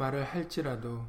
[0.00, 1.04] 말을 할지라도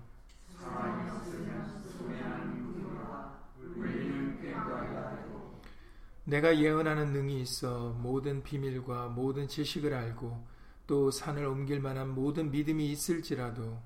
[6.26, 10.46] 내가 예언하는 능이 있어 모든 비밀과 모든 지식을 알고
[10.88, 13.80] 또 산을 옮길 만한 모든 믿음이 있을지라도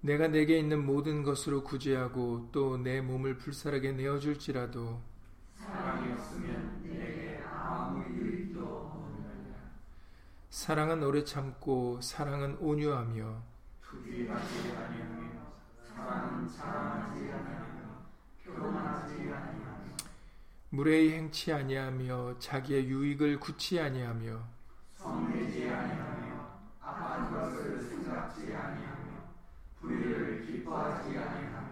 [0.00, 5.00] 내가 내게 있는 모든 것으로 구제하고 또 내 몸을 불살하게 내어줄지라도
[10.52, 13.42] 사랑은 오래 참고 사랑은 온유하며
[20.68, 24.40] 무례히 행치 아니하며 자기의 유익을 굳지 아니하며
[24.90, 29.10] 성내지 아니하며 악한 것을 생각지 아니하며
[29.80, 31.68] 불의를 기뻐하지 아니하며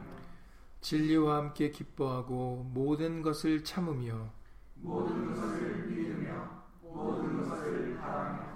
[0.81, 4.33] 진리와 함께 기뻐하고 모든 것을 참으며
[4.77, 8.51] 모든 것을 믿으며 모든 것을 바라며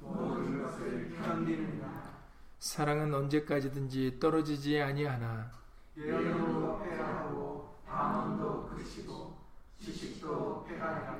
[0.00, 2.18] 모든 것을 견디느냐
[2.58, 5.50] 사랑은 언제까지든지 떨어지지 아니하나
[5.96, 9.36] 예언도 패하고 방언도 그치고
[9.80, 11.18] 지식도 패하리라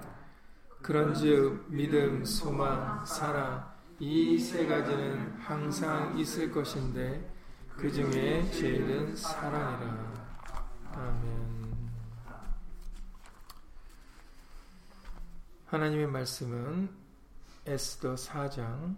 [0.82, 7.28] 그런즉 믿음, 소망, 사랑 이 세 가지는 항상 있을 것인데
[7.76, 10.28] 그 중에 제일은 사랑이라.
[10.92, 11.88] 아멘.
[15.66, 16.88] 하나님의 말씀은
[17.66, 18.96] 에스더 4장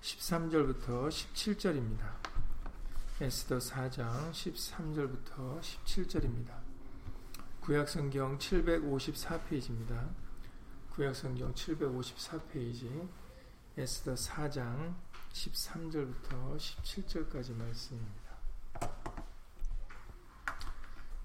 [0.00, 2.14] 13절부터 17절입니다.
[3.20, 6.54] 에스더 4장 13절부터 17절입니다.
[7.60, 10.08] 구약성경 754페이지입니다.
[10.94, 13.08] 구약성경 754페이지
[13.76, 14.94] 에스더 4장
[15.32, 18.36] 13절부터 17절까지 말씀입니다.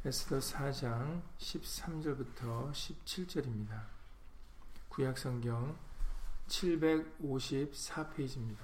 [0.03, 3.85] 에스더 4장 13절부터 17절입니다.
[4.89, 5.94] 구약성경
[6.47, 8.59] 754페이지입니다.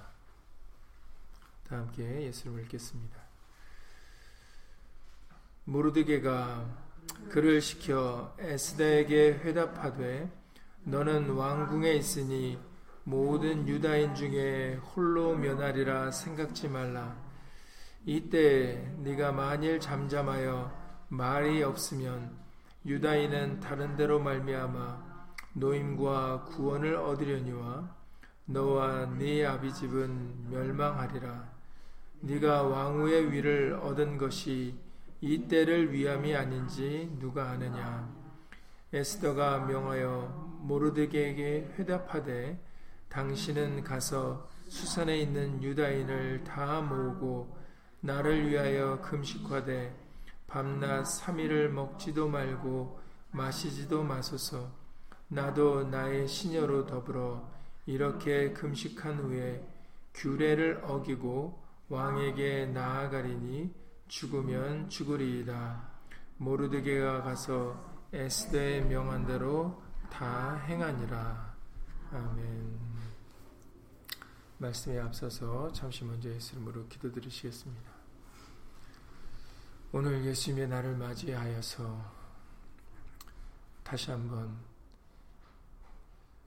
[1.67, 3.21] 다 함께 예수를 읽겠습니다.
[5.65, 6.65] 모르드게가
[7.29, 10.29] 그를 시켜 에스더에게 회답하되
[10.83, 12.59] 너는 왕궁에 있으니
[13.03, 17.15] 모든 유다인 중에 홀로 면하리라 생각지 말라.
[18.05, 22.35] 이때 네가 만일 잠잠하여 말이 없으면
[22.85, 25.10] 유다인은 다른 데로 말미암아
[25.53, 27.95] 노임과 구원을 얻으려니와
[28.45, 31.51] 너와 네 아비 집은 멸망하리라.
[32.21, 34.75] 네가 왕후의 위를 얻은 것이
[35.21, 38.09] 이 때를 위함이 아닌지 누가 아느냐.
[38.93, 42.59] 에스더가 명하여 모르드게에게 회답하되
[43.09, 47.57] 당신은 가서 수산에 있는 유다인을 다 모으고
[47.99, 49.95] 나를 위하여 금식하되
[50.47, 52.99] 밤낮 3일을 먹지도 말고
[53.31, 54.80] 마시지도 마소서
[55.33, 57.49] 나도 나의 시녀로 더불어
[57.85, 59.65] 이렇게 금식한 후에
[60.13, 63.73] 규례를 어기고 왕에게 나아가리니
[64.09, 65.89] 죽으면 죽으리이다.
[66.35, 67.81] 모르드게가 가서
[68.11, 69.81] 에스더의 명한 대로
[70.11, 71.55] 다 행하니라.
[72.11, 72.79] 아멘.
[74.57, 77.89] 말씀에 앞서서 잠시 먼저 예수 이름으로 기도드리시겠습니다.
[79.93, 82.21] 오늘 예수님의 날을 맞이하여서
[83.85, 84.70] 다시 한번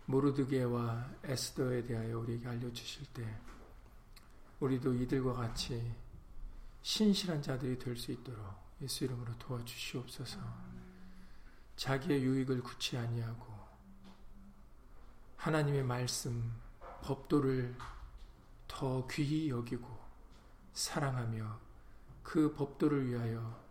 [0.06, 3.38] 모르드게와 에스더에 대하여 우리에게 알려주실 때
[4.60, 5.94] 우리도 이들과 같이
[6.82, 8.44] 신실한 자들이 될 수 있도록
[8.82, 10.38] 예수 이름으로 도와주시옵소서.
[11.76, 13.46] 자기의 유익을 굳이 아니하고
[15.36, 16.52] 하나님의 말씀,
[17.02, 17.74] 법도를
[18.68, 19.86] 더 귀히 여기고
[20.72, 21.60] 사랑하며
[22.22, 23.62] 그 법도를 위하여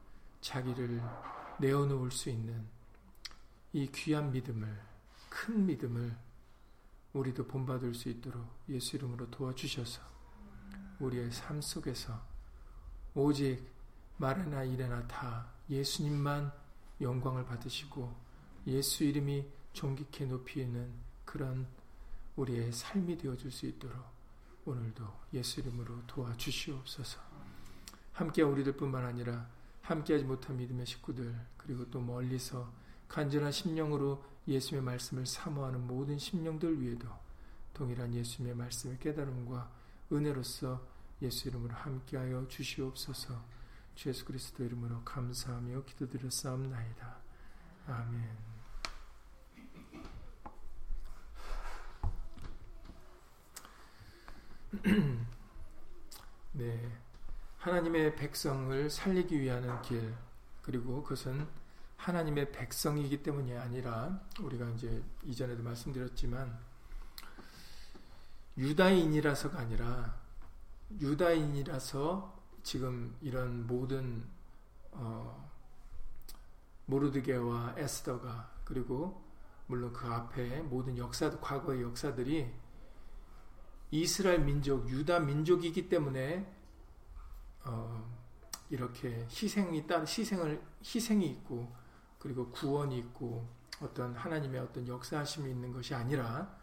[0.41, 1.01] 자기를
[1.59, 2.67] 내어놓을 수 있는
[3.71, 4.93] 이 귀한 믿음을
[5.33, 6.16] 큰 믿음을
[7.13, 9.99] 우리도 본받을 수 있도록 예수 이름으로 도와주셔서
[10.99, 12.21] 우리의 삶 속에서
[13.16, 13.67] 오직
[14.17, 16.53] 말이나 일이나 다 예수님만
[17.01, 18.16] 영광을 받으시고
[18.67, 20.94] 예수 이름이 존귀케 높이는
[21.25, 21.67] 그런
[22.35, 24.06] 우리의 삶이 되어줄 수 있도록
[24.65, 25.03] 오늘도
[25.33, 27.19] 예수 이름으로 도와주시옵소서.
[28.13, 29.50] 함께 우리들 뿐만 아니라
[29.81, 32.71] 함께하지 못한 믿음의 식구들 그리고 또 멀리서
[33.07, 37.07] 간절한 심령으로 예수의 말씀을 사모하는 모든 심령들 위에도
[37.74, 39.72] 동일한 예수님의 말씀의 깨달음과
[40.12, 40.86] 은혜로서
[41.22, 43.42] 예수 이름으로 함께하여 주시옵소서.
[43.95, 47.18] 주 예수 그리스도 이름으로 감사하며 기도드렸사옵나이다.
[47.88, 48.38] 아멘.
[56.54, 57.04] 네.
[57.60, 60.13] 하나님의 백성을 살리기 위한 길,
[60.62, 61.48] 그리고 그것은
[62.03, 66.59] 하나님의 백성이기 때문이 아니라 우리가 이제 이전에도 말씀드렸지만
[68.57, 70.19] 유다인이라서가 아니라
[71.00, 74.25] 유다인이라서 지금 이런 모든
[74.91, 75.50] 어,
[76.88, 79.23] 모르드게와 에스더가 그리고
[79.67, 82.51] 물론 그 앞에 모든 역사 과거의 역사들이
[83.91, 86.53] 이스라엘 민족 유다 민족이기 때문에
[87.63, 88.13] 어,
[88.69, 91.82] 이렇게 희생이 따 희생을 희생이 있고
[92.24, 93.46] 그리고 구원이 있고
[93.81, 96.56] 어떤 하나님의 어떤 역사하심이 있는 것이 아니라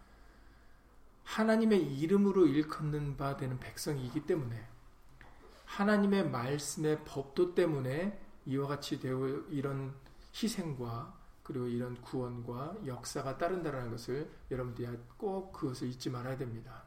[1.25, 4.67] 하나님의 이름으로 일컫는 바 되는 백성이기 때문에
[5.67, 9.95] 하나님의 말씀의 법도 때문에 이와 같이 되어 이런
[10.35, 16.85] 희생과 그리고 이런 구원과 역사가 따른다는 것을 여러분들이 꼭 그것을 잊지 말아야 됩니다.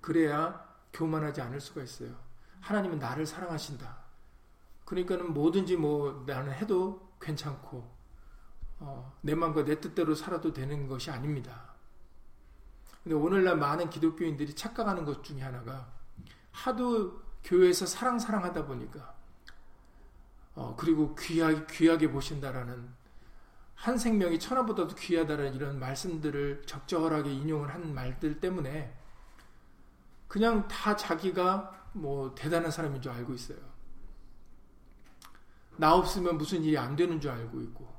[0.00, 2.12] 그래야 교만하지 않을 수가 있어요.
[2.60, 3.98] 하나님은 나를 사랑하신다.
[4.84, 8.00] 그러니까는 뭐든지 뭐 나는 해도 괜찮고
[8.80, 11.74] 어, 내 마음과 내 뜻대로 살아도 되는 것이 아닙니다.
[13.02, 15.92] 근데 오늘날 많은 기독교인들이 착각하는 것 중에 하나가
[16.50, 19.14] 하도 교회에서 사랑 사랑하다 보니까
[20.54, 22.88] 어, 그리고 귀하게 귀하게 보신다라는
[23.74, 28.94] 한 생명이 천하보다도 귀하다는 이런 말씀들을 적절하게 인용을 한 말들 때문에
[30.28, 33.69] 그냥 다 자기가 뭐 대단한 사람인 줄 알고 있어요.
[35.80, 37.90] 나 없으면 무슨 일이 안 되는 줄 알고 있고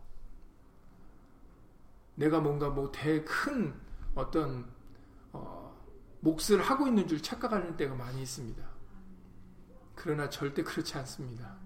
[2.14, 3.74] 내가 뭔가 뭐 대큰
[4.14, 4.72] 어떤
[5.34, 5.76] 어,
[6.20, 8.64] 몫을 하고 있는 줄 착각하는 때가 많이 있습니다.
[9.96, 11.58] 그러나 절대 그렇지 않습니다.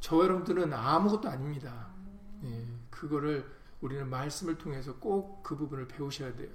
[0.00, 1.92] 저 여러분들은 아무것도 아닙니다.
[2.44, 3.46] 예, 그거를
[3.82, 6.50] 우리는 말씀을 통해서 꼭 그 부분을 배우셔야 돼요.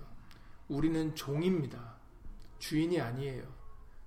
[0.68, 1.98] 우리는 종입니다.
[2.58, 3.44] 주인이 아니에요.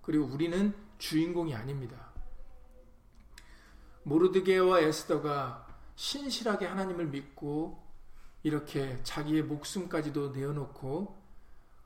[0.03, 2.12] 그리고 우리는 주인공이 아닙니다.
[4.05, 7.83] 모르드게와 에스더가 신실하게 하나님을 믿고
[8.43, 11.23] 이렇게 자기의 목숨까지도 내어놓고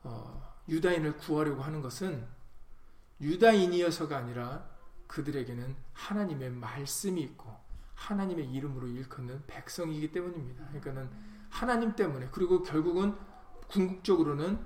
[0.03, 2.25] 어, 유다인을 구하려고 하는 것은
[3.21, 4.67] 유다인이어서가 아니라
[5.07, 7.51] 그들에게는 하나님의 말씀이 있고
[7.95, 10.67] 하나님의 이름으로 일컫는 백성이기 때문입니다.
[10.67, 11.09] 그러니까는
[11.49, 13.15] 하나님 때문에 그리고 결국은
[13.67, 14.59] 궁극적으로는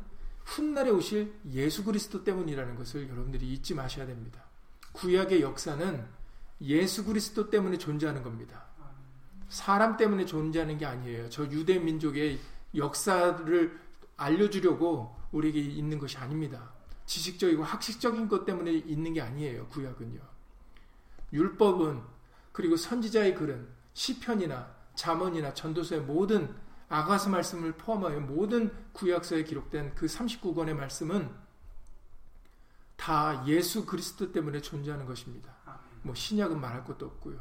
[0.44, 4.44] 훗날에 오실 예수 그리스도 때문이라는 것을 여러분들이 잊지 마셔야 됩니다.
[4.94, 6.06] 구약의 역사는
[6.62, 8.66] 예수 그리스도 때문에 존재하는 겁니다.
[9.50, 11.30] 사람 때문에 존재하는 게 아니에요.
[11.30, 12.40] 저 유대 민족의
[12.76, 13.80] 역사를
[14.16, 16.72] 알려주려고 우리에게 있는 것이 아닙니다.
[17.06, 19.68] 지식적이고 학식적인 것 때문에 있는 게 아니에요.
[19.68, 20.22] 구약은요.
[21.34, 22.02] 율법은
[22.52, 26.54] 그리고 선지자의 글은 시편이나 잠언이나 전도서의 모든
[26.90, 31.30] 아가서 말씀을 포함하여 모든 구약서에 기록된 그 39권의 말씀은
[32.98, 35.56] 다 예수 그리스도 때문에 존재하는 것입니다.
[36.04, 37.40] 뭐 신약은 말할 것도 없고요.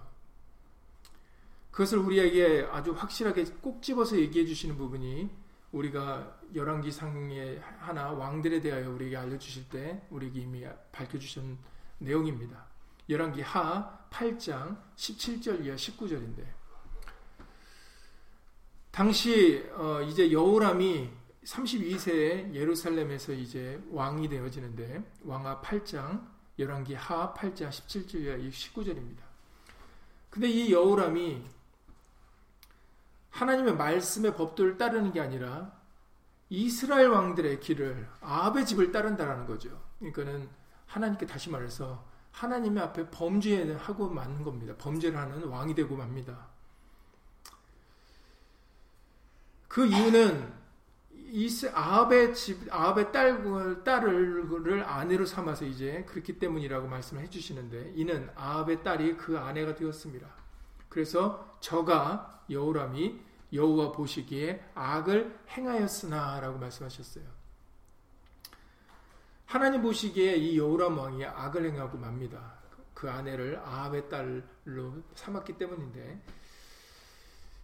[1.71, 5.31] 그것을 우리에게 아주 확실하게 꼭 집어서 얘기해 주시는 부분이
[5.73, 11.59] 우리가 열왕기상의 하나 왕들에 대하여 우리에게 알려 주실 때 우리에게 이미 밝혀 주신
[11.99, 12.67] 내용입니다.
[13.09, 16.45] 열왕기 하 8장 17절 이하 19절인데
[18.91, 21.11] 당시 어 이제 여호람이
[21.45, 26.29] 32세에 예루살렘에서 이제 왕이 되어지는데 왕하 8장
[26.61, 29.19] 열왕기 하 8장 17절 이하 19절입니다.
[30.31, 31.45] 근데 이 여호람이
[33.31, 35.73] 하나님의 말씀의 법도를 따르는 게 아니라
[36.49, 39.81] 이스라엘 왕들의 길을 아합의 집을 따른다라는 거죠.
[39.99, 40.49] 그러니까는
[40.87, 44.75] 하나님께 다시 말해서 하나님의 앞에 범죄하고 맞는 겁니다.
[44.77, 46.49] 범죄를 하는 왕이 되고 맙니다.
[49.69, 50.60] 그 이유는
[51.33, 58.83] 이스 아합의 집 아합의 딸 딸을 아내로 삼아서 이제 그렇기 때문이라고 말씀을 해주시는데 이는 아합의
[58.83, 60.29] 딸이 그 아내가 되었습니다.
[60.89, 63.21] 그래서 저가 여호람이
[63.53, 67.25] 여호와 보시기에 악을 행하였으나라고 말씀하셨어요.
[69.47, 72.55] 하나님 보시기에 이 여호람 왕이 악을 행하고 맙니다.
[72.95, 76.23] 그 아내를 아합의 딸로 삼았기 때문인데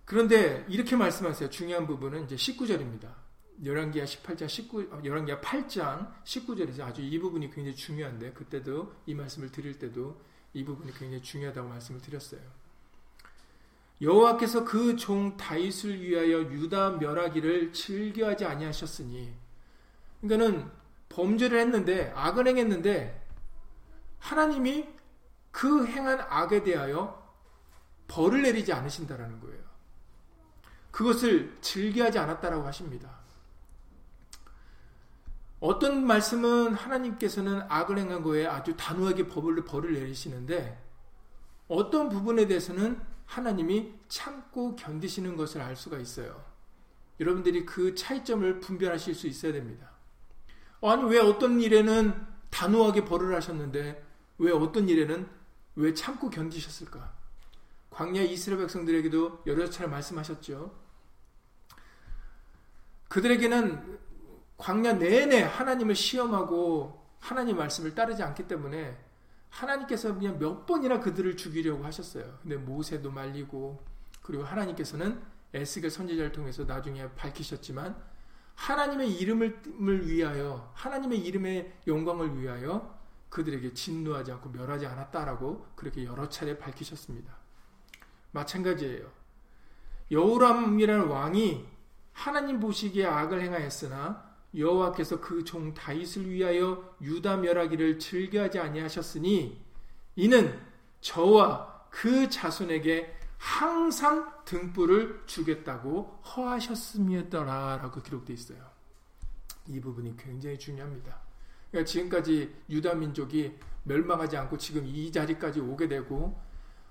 [0.04, 1.50] 그런데 이렇게 말씀하세요.
[1.50, 3.25] 중요한 부분은 이제 19절입니다.
[3.64, 9.78] 열왕기하 18장 19 열왕기하 8장 19절에서 아주 이 부분이 굉장히 중요한데 그때도 이 말씀을 드릴
[9.78, 10.20] 때도
[10.52, 12.40] 이 부분이 굉장히 중요하다고 말씀을 드렸어요.
[14.02, 19.34] 여호와께서 그 종 다윗을 위하여 유다 멸하기를 즐겨하지 아니하셨으니
[20.20, 20.70] 그러니까는
[21.08, 23.26] 범죄를 했는데 악을 행했는데
[24.18, 24.88] 하나님이
[25.50, 27.24] 그 행한 악에 대하여
[28.08, 29.64] 벌을 내리지 않으신다라는 거예요.
[30.90, 33.25] 그것을 즐겨하지 않았다라고 하십니다.
[35.66, 40.80] 어떤 말씀은 하나님께서는 악을 행한 거에 아주 단호하게 법을 벌을 내리시는데
[41.66, 46.40] 어떤 부분에 대해서는 하나님이 참고 견디시는 것을 알 수가 있어요.
[47.18, 49.90] 여러분들이 그 차이점을 분별하실 수 있어야 됩니다.
[50.82, 52.14] 아니 왜 어떤 일에는
[52.50, 54.06] 단호하게 벌을 하셨는데
[54.38, 55.28] 왜 어떤 일에는
[55.74, 57.12] 왜 참고 견디셨을까?
[57.90, 60.72] 광야 이스라엘 백성들에게도 여러 차례 말씀하셨죠.
[63.08, 64.05] 그들에게는
[64.56, 68.96] 광야 내내 하나님을 시험하고 하나님 말씀을 따르지 않기 때문에
[69.50, 72.38] 하나님께서 그냥 몇 번이나 그들을 죽이려고 하셨어요.
[72.42, 73.82] 근데 모세도 말리고
[74.22, 75.22] 그리고 하나님께서는
[75.54, 77.96] 에스겔 선지자를 통해서 나중에 밝히셨지만
[78.54, 82.96] 하나님의 이름을 위하여 하나님의 이름의 영광을 위하여
[83.28, 87.36] 그들에게 진노하지 않고 멸하지 않았다라고 그렇게 여러 차례 밝히셨습니다.
[88.32, 89.10] 마찬가지예요.
[90.10, 91.66] 여호람이라는 왕이
[92.12, 94.25] 하나님 보시기에 악을 행하였으나
[94.56, 99.62] 여호와께서 그 종 다윗을 위하여 유다 멸하기를 즐겨하지 아니하셨으니
[100.16, 100.58] 이는
[101.00, 108.58] 저와 그 자손에게 항상 등불을 주겠다고 허하셨음이었더라라고 기록되어 있어요.
[109.68, 111.20] 이 부분이 굉장히 중요합니다.
[111.70, 116.40] 그러니까 지금까지 유다 민족이 멸망하지 않고 지금 이 자리까지 오게 되고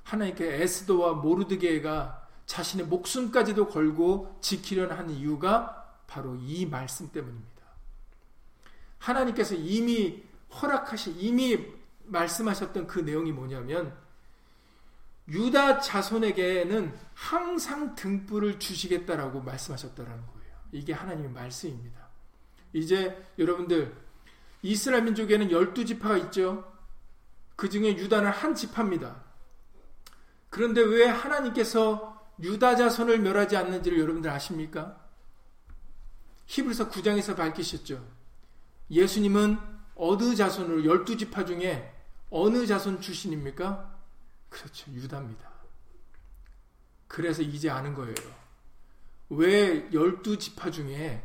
[0.04, 7.55] 하나님께 에스도와 모르드게가 자신의 목숨까지도 걸고 지키려는 하는 이유가 바로 이 말씀 때문입니다.
[9.06, 10.24] 하나님께서 이미
[10.62, 11.58] 허락하신 이미
[12.06, 13.96] 말씀하셨던 그 내용이 뭐냐면
[15.28, 20.56] 유다 자손에게는 항상 등불을 주시겠다라고 말씀하셨다라는 거예요.
[20.72, 22.10] 이게 하나님의 말씀입니다.
[22.74, 23.96] 이제 여러분들
[24.62, 26.72] 이스라엘 민족에는 열두 지파가 있죠.
[27.56, 29.24] 그 중에 유다는 한 지파입니다.
[30.50, 35.00] 그런데 왜 하나님께서 유다 자손을 멸하지 않는지를 여러분들 아십니까?
[36.48, 38.15] 히브리서 9장에서 밝히셨죠.
[38.90, 39.58] 예수님은
[39.96, 41.94] 어느 자손으로 열두 지파 중에
[42.30, 43.96] 어느 자손 출신입니까?
[44.50, 44.92] 그렇죠.
[44.92, 45.50] 유다입니다.
[47.08, 48.16] 그래서 이제 아는 거예요.
[49.30, 51.24] 왜 열두 지파 중에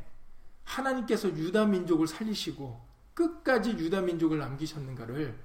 [0.64, 2.80] 하나님께서 유다 민족을 살리시고
[3.14, 5.36] 끝까지 유다 민족을 남기셨는가를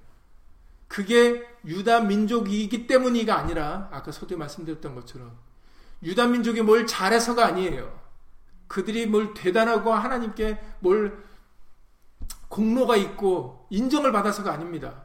[0.87, 5.37] 그게 유다 민족이기 때문이가 아니라 아까 서두에 말씀드렸던 것처럼
[6.03, 7.99] 유다 민족이 뭘 잘해서가 아니에요.
[8.67, 11.23] 그들이 뭘 대단하고 하나님께 뭘
[12.55, 15.03] 공로가 있고 인정을 받아서가 아닙니다.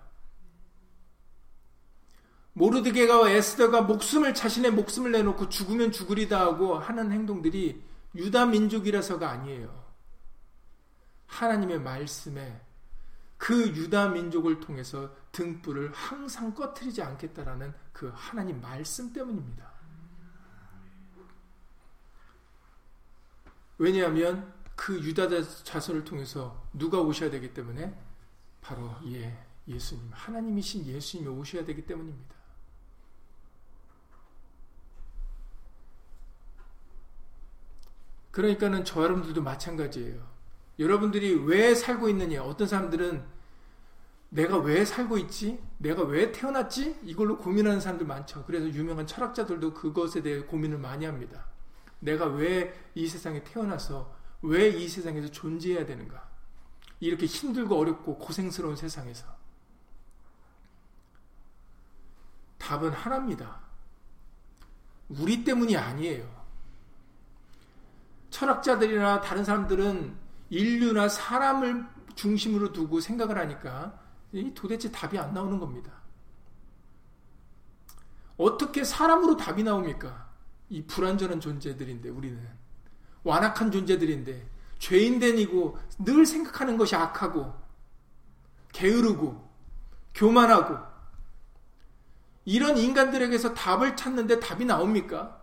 [2.53, 7.83] 모르드게가 에스더가 목숨을 자신의 목숨을 내놓고 죽으면 죽으리다 하고 하는 행동들이
[8.15, 9.85] 유다 민족이라서가 아니에요.
[11.27, 12.61] 하나님의 말씀에
[13.37, 19.69] 그 유다 민족을 통해서 등불을 항상 꺼트리지 않겠다라는 그 하나님 말씀 때문입니다.
[23.79, 25.29] 왜냐하면 그 유다
[25.63, 27.95] 자손을 통해서 누가 오셔야 되기 때문에
[28.63, 29.37] 바로 예,
[29.69, 32.35] 예수님, 하나님이신 예수님이 오셔야 되기 때문입니다.
[38.31, 40.27] 그러니까는 저 여러분들도 마찬가지예요.
[40.79, 42.43] 여러분들이 왜 살고 있느냐?
[42.43, 43.23] 어떤 사람들은
[44.31, 45.63] 내가 왜 살고 있지?
[45.77, 47.01] 내가 왜 태어났지?
[47.03, 48.45] 이걸로 고민하는 사람들 많죠.
[48.47, 51.45] 그래서 유명한 철학자들도 그것에 대해 고민을 많이 합니다.
[51.99, 56.29] 내가 왜 이 세상에 태어나서 왜 이 세상에서 존재해야 되는가?
[57.01, 59.27] 이렇게 힘들고 어렵고 고생스러운 세상에서.
[62.59, 63.61] 답은 하나입니다.
[65.09, 66.41] 우리 때문이 아니에요.
[68.31, 70.17] 철학자들이나 다른 사람들은
[70.51, 73.99] 인류나 사람을 중심으로 두고 생각을 하니까
[74.55, 75.93] 도대체 답이 안 나오는 겁니다.
[78.37, 80.31] 어떻게 사람으로 답이 나옵니까?
[80.69, 82.60] 이 불완전한 존재들인데 우리는
[83.23, 84.49] 완악한 존재들인데
[84.79, 87.55] 죄인된 이고 늘 생각하는 것이 악하고
[88.73, 89.51] 게으르고
[90.15, 90.79] 교만하고
[92.45, 95.41] 이런 인간들에게서 답을 찾는데 답이 나옵니까?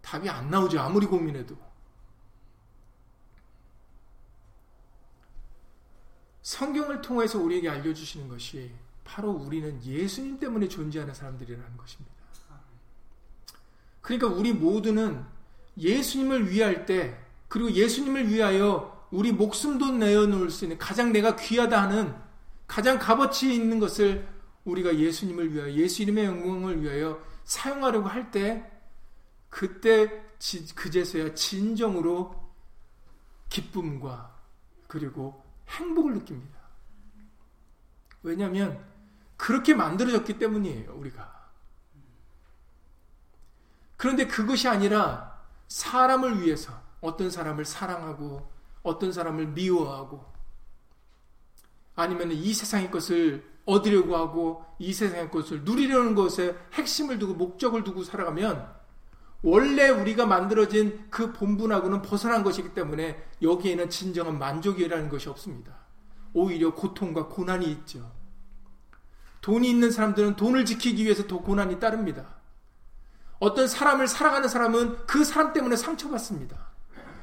[0.00, 0.80] 답이 안 나오죠.
[0.80, 1.56] 아무리 고민해도.
[6.42, 8.72] 성경을 통해서 우리에게 알려주시는 것이
[9.04, 12.14] 바로 우리는 예수님 때문에 존재하는 사람들이라는 것입니다.
[14.00, 15.24] 그러니까 우리 모두는
[15.80, 17.18] 예수님을 위할 때,
[17.48, 22.14] 그리고 예수님을 위하여 우리 목숨도 내어놓을 수 있는 가장 내가 귀하다 하는
[22.66, 24.28] 가장 값어치 있는 것을
[24.64, 28.70] 우리가 예수님을 위하여, 예수 이름의 영광을 위하여 사용하려고 할 때
[29.48, 30.22] 그때
[30.76, 32.38] 그제서야 진정으로
[33.48, 34.36] 기쁨과
[34.86, 36.60] 그리고 행복을 느낍니다.
[38.22, 38.84] 왜냐하면
[39.36, 41.50] 그렇게 만들어졌기 때문이에요, 우리가.
[43.96, 45.29] 그런데 그것이 아니라
[45.70, 48.50] 사람을 위해서 어떤 사람을 사랑하고
[48.82, 50.24] 어떤 사람을 미워하고
[51.94, 58.02] 아니면 이 세상의 것을 얻으려고 하고 이 세상의 것을 누리려는 것에 핵심을 두고 목적을 두고
[58.02, 58.68] 살아가면
[59.42, 65.76] 원래 우리가 만들어진 그 본분하고는 벗어난 것이기 때문에 여기에는 진정한 만족이라는 것이 없습니다.
[66.34, 68.10] 오히려 고통과 고난이 있죠.
[69.40, 72.39] 돈이 있는 사람들은 돈을 지키기 위해서 더 고난이 따릅니다.
[73.40, 76.56] 어떤 사람을 사랑하는 사람은 그 사람 때문에 상처받습니다.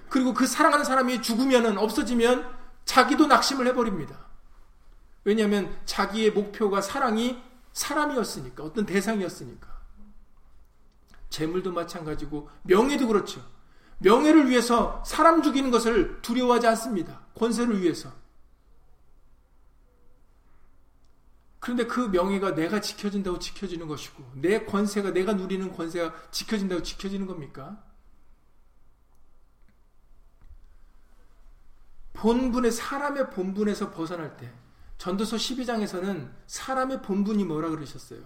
[0.10, 2.50] 그리고 그 사랑하는 사람이 죽으면 없어지면
[2.86, 4.18] 자기도 낙심을 해버립니다.
[5.24, 7.42] 왜냐하면 자기의 목표가 사랑이
[7.74, 9.68] 사람이었으니까, 어떤 대상이었으니까.
[11.30, 13.46] 재물도 마찬가지고, 명예도 그렇죠.
[14.00, 17.20] 명예를 위해서 사람 죽이는 것을 두려워하지 않습니다.
[17.38, 18.12] 권세를 위해서.
[21.68, 27.84] 그런데 그 명예가 내가 지켜진다고 지켜지는 것이고, 내 권세가, 내가 누리는 권세가 지켜진다고 지켜지는 겁니까?
[32.14, 34.50] 본분의, 사람의 본분에서 벗어날 때,
[34.98, 38.22] 전도서 12장에서는 사람의 본분이 뭐라 그러셨어요?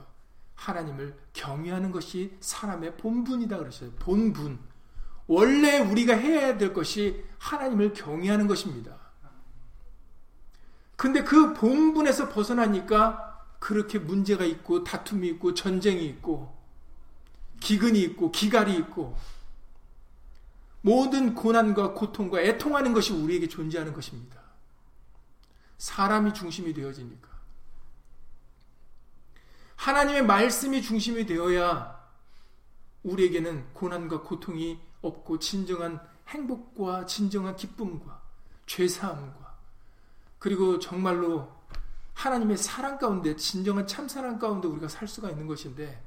[0.53, 3.91] 하나님을 경외하는 것이 사람의 본분이다 그러셨어요.
[3.93, 4.59] 본분.
[5.25, 8.99] 원래 우리가 해야 될 것이 하나님을 경외하는 것입니다.
[10.95, 13.30] 근데 그 본분에서 벗어나니까
[13.61, 16.51] 그렇게 문제가 있고 다툼이 있고 전쟁이 있고
[17.59, 19.15] 기근이 있고 기갈이 있고
[20.81, 24.41] 모든 고난과 고통과 애통하는 것이 우리에게 존재하는 것입니다.
[25.77, 27.29] 사람이 중심이 되어지니까.
[29.75, 32.01] 하나님의 말씀이 중심이 되어야
[33.03, 35.99] 우리에게는 고난과 고통이 없고 진정한
[36.29, 38.23] 행복과 진정한 기쁨과
[38.65, 39.55] 죄사함과
[40.39, 41.60] 그리고 정말로
[42.13, 46.03] 하나님의 사랑 가운데 진정한 참 사랑 가운데 우리가 살 수가 있는 것인데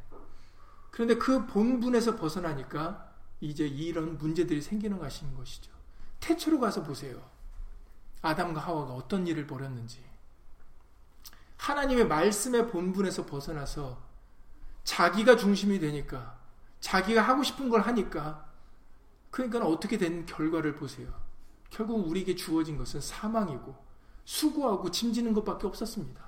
[0.91, 5.73] 그런데 그 본분에서 벗어나니까 이제 이런 문제들이 생기는 것인 것이죠.
[6.21, 7.21] 태초로 가서 보세요.
[8.23, 10.03] 아담과 하와가 어떤 일을 벌였는지.
[11.57, 14.01] 하나님의 말씀의 본분에서 벗어나서
[14.85, 16.39] 자기가 중심이 되니까
[16.81, 18.47] 자기가 하고 싶은 걸 하니까
[19.31, 21.09] 그러니까 어떻게 된 결과를 보세요.
[21.71, 23.84] 결국 우리에게 주어진 것은 사망이고
[24.25, 26.23] 수고하고 짐지는 것밖에 없었습니다.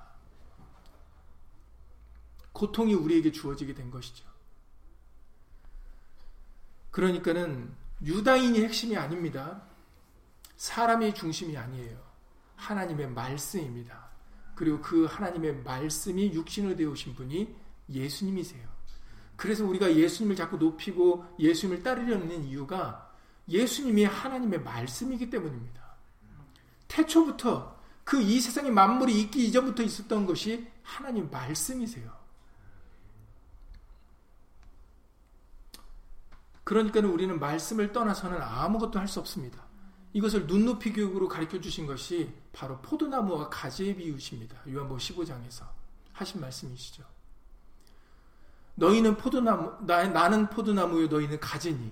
[2.51, 4.25] 고통이 우리에게 주어지게 된 것이죠.
[6.91, 7.71] 그러니까는
[8.03, 9.61] 유다인이 핵심이 아닙니다.
[10.55, 12.01] 사람이 중심이 아니에요.
[12.55, 14.07] 하나님의 말씀입니다.
[14.55, 17.55] 그리고 그 하나님의 말씀이 육신을 되오신 분이
[17.89, 18.67] 예수님이세요.
[19.35, 23.13] 그래서 우리가 예수님을 자꾸 높이고 예수님을 따르려는 이유가
[23.47, 25.95] 예수님이 하나님의 말씀이기 때문입니다.
[26.87, 27.76] 태초부터
[28.07, 32.09] 그 이 세상의 만물이 있기 이전부터 있었던 것이 하나님 말씀이세요.
[36.63, 39.61] 그러니까 우리는 말씀을 떠나서는 아무것도 할 수 없습니다.
[40.13, 44.57] 이것을 눈높이 교육으로 가르쳐 주신 것이 바로 포도나무와 가지의 비유십니다.
[44.69, 45.67] 요한복음 15장에서
[46.13, 47.03] 하신 말씀이시죠.
[48.75, 51.91] 너희는 포도나무 나, 나는 포도나무요 너희는 가지니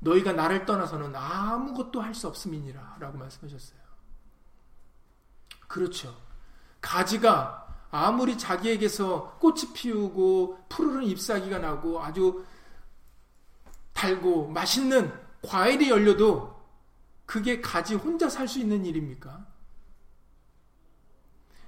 [0.00, 3.85] 너희가 나를 떠나서는 아무것도 할 수 없음이니라 라고 말씀하셨어요.
[5.66, 6.16] 그렇죠.
[6.80, 12.44] 가지가 아무리 자기에게서 꽃이 피우고 푸르른 잎사귀가 나고 아주
[13.92, 16.54] 달고 맛있는 과일이 열려도
[17.24, 19.46] 그게 가지 혼자 살 수 있는 일입니까?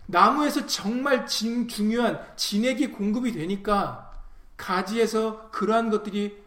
[0.06, 4.10] 나무에서 정말 중요한 진액이 공급이 되니까
[4.56, 6.42] 가지에서 그러한 것들이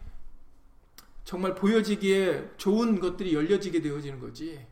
[1.24, 4.66] 정말 보여지기에 좋은 것들이 열려지게 되어지는 거지.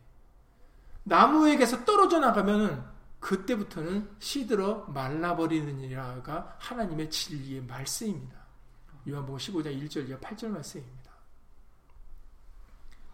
[1.03, 8.41] 나무에게서 떨어져 나가면 그때부터는 시들어 말라버리느니라가 하나님의 진리의 말씀입니다.
[9.07, 11.11] 요한복음 15장 1절 이하 8절 말씀입니다.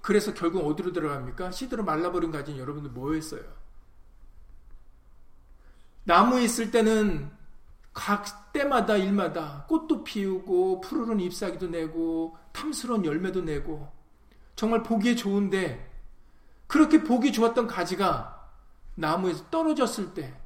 [0.02, 1.52] 그래서 결국 어디로 들어갑니까?
[1.52, 3.44] 시들어 말라버린 가진 여러분들 뭐 했어요?
[6.06, 7.30] 나무에 있을 때는
[7.94, 13.92] 각 때마다 일마다 꽃도 피우고 푸르른 잎사귀도 내고 탐스러운 열매도 내고
[14.56, 15.87] 정말 보기에 좋은데
[16.68, 18.52] 그렇게 보기 좋았던 가지가
[18.96, 20.40] 나무에서 떨어졌을 때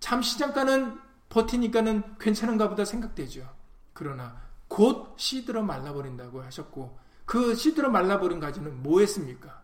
[0.00, 3.48] 잠시 잠깐은 버티니까는 괜찮은가 보다 생각되죠.
[3.92, 9.62] 그러나 곧 시들어 말라버린다고 하셨고 그 시들어 말라버린 가지는 뭐 했습니까?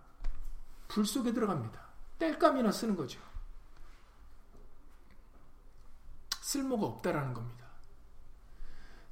[0.89, 1.81] 불 속에 들어갑니다.
[2.19, 3.21] 땔감이나 쓰는 거죠.
[6.41, 7.65] 쓸모가 없다라는 겁니다.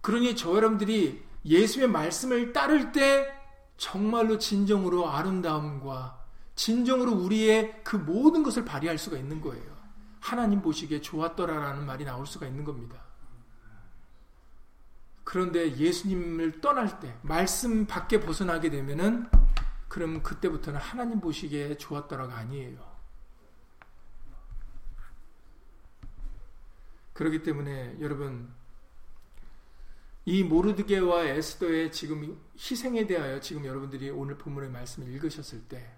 [0.01, 3.33] 그러니 저 여러분들이 예수의 말씀을 따를 때
[3.77, 6.22] 정말로 진정으로 아름다움과
[6.55, 9.73] 진정으로 우리의 그 모든 것을 발휘할 수가 있는 거예요.
[10.21, 13.03] 하나님 보시기에 좋았더라라는 말이 나올 수가 있는 겁니다.
[15.25, 19.29] 그런데 예수님을 떠날 때, 말씀 밖에 벗어나게 되면은,
[19.89, 22.93] 그럼 그때부터는 하나님 보시기에 좋았더라가 아니에요.
[27.13, 28.53] 그렇기 때문에 여러분,
[30.25, 35.95] 이 모르드게와 에스더의 지금 희생에 대하여 지금 여러분들이 오늘 본문의 말씀을 읽으셨을 때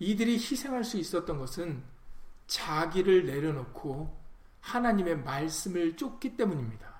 [0.00, 1.84] 이들이 희생할 수 있었던 것은
[2.46, 4.18] 자기를 내려놓고
[4.60, 6.90] 하나님의 말씀을 쫓기 때문입니다.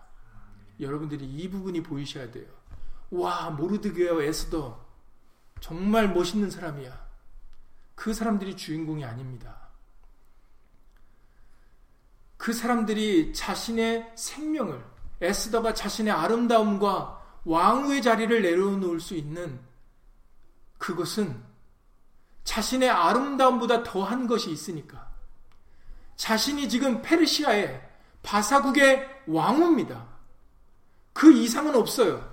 [0.78, 2.46] 여러분들이 이 부분이 보이셔야 돼요.
[3.10, 4.86] 와, 모르드게와 에스더
[5.60, 7.10] 정말 멋있는 사람이야.
[7.94, 9.68] 그 사람들이 주인공이 아닙니다.
[12.36, 14.82] 그 사람들이 자신의 생명을
[15.20, 19.60] 에스더가 자신의 아름다움과 왕후의 자리를 내려놓을 수 있는
[20.78, 21.49] 그것은
[22.50, 25.08] 자신의 아름다움보다 더한 것이 있으니까
[26.16, 27.80] 자신이 지금 페르시아의
[28.24, 30.04] 바사국의 왕후입니다.
[31.12, 32.28] 그 이상은 없어요.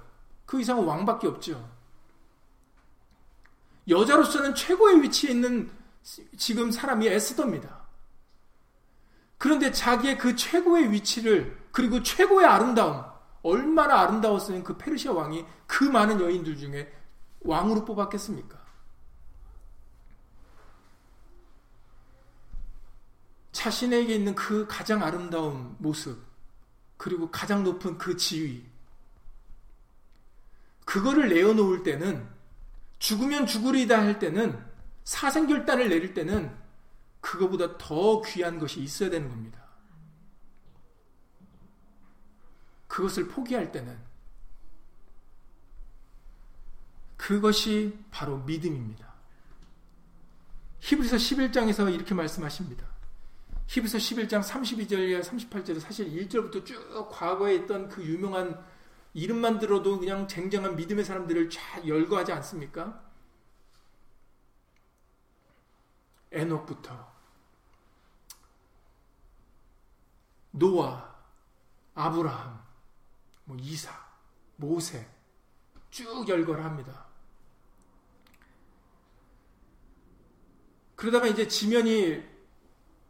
[0.47, 1.69] 그 이상은 왕밖에 없죠.
[3.87, 5.69] 여자로서는 최고의 위치에 있는
[6.35, 7.85] 지금 사람이 에스더입니다.
[9.37, 13.03] 그런데 자기의 그 최고의 위치를 그리고 최고의 아름다움
[13.43, 16.91] 얼마나 아름다웠으면 그 페르시아 왕이 그 많은 여인들 중에
[17.41, 18.56] 왕으로 뽑았겠습니까?
[23.57, 26.23] 자신에게 있는 그 가장 아름다운 모습
[26.95, 28.63] 그리고 가장 높은 그 지위
[30.85, 32.29] 그거를 내어놓을 때는
[32.99, 34.63] 죽으면 죽으리다 할 때는
[35.05, 36.55] 사생결단을 내릴 때는
[37.19, 39.59] 그거보다 더 귀한 것이 있어야 되는 겁니다.
[42.87, 43.97] 그것을 포기할 때는
[47.17, 49.15] 그것이 바로 믿음입니다.
[50.79, 52.86] 히브리서 11장에서 이렇게 말씀하십니다.
[53.67, 58.63] 히브리서 11장 32절이야 38절에 사실 1절부터 쭉 과거에 있던 그 유명한
[59.13, 63.03] 이름만 들어도 그냥 쟁쟁한 믿음의 사람들을 쫙 열거하지 않습니까?
[66.31, 67.15] 에녹부터
[70.51, 71.15] 노아,
[71.93, 72.63] 아브라함,
[73.45, 73.91] 뭐 이사,
[74.55, 75.07] 모세
[75.89, 77.05] 쭉 열거를 합니다.
[80.95, 82.36] 그러다가 이제 지면이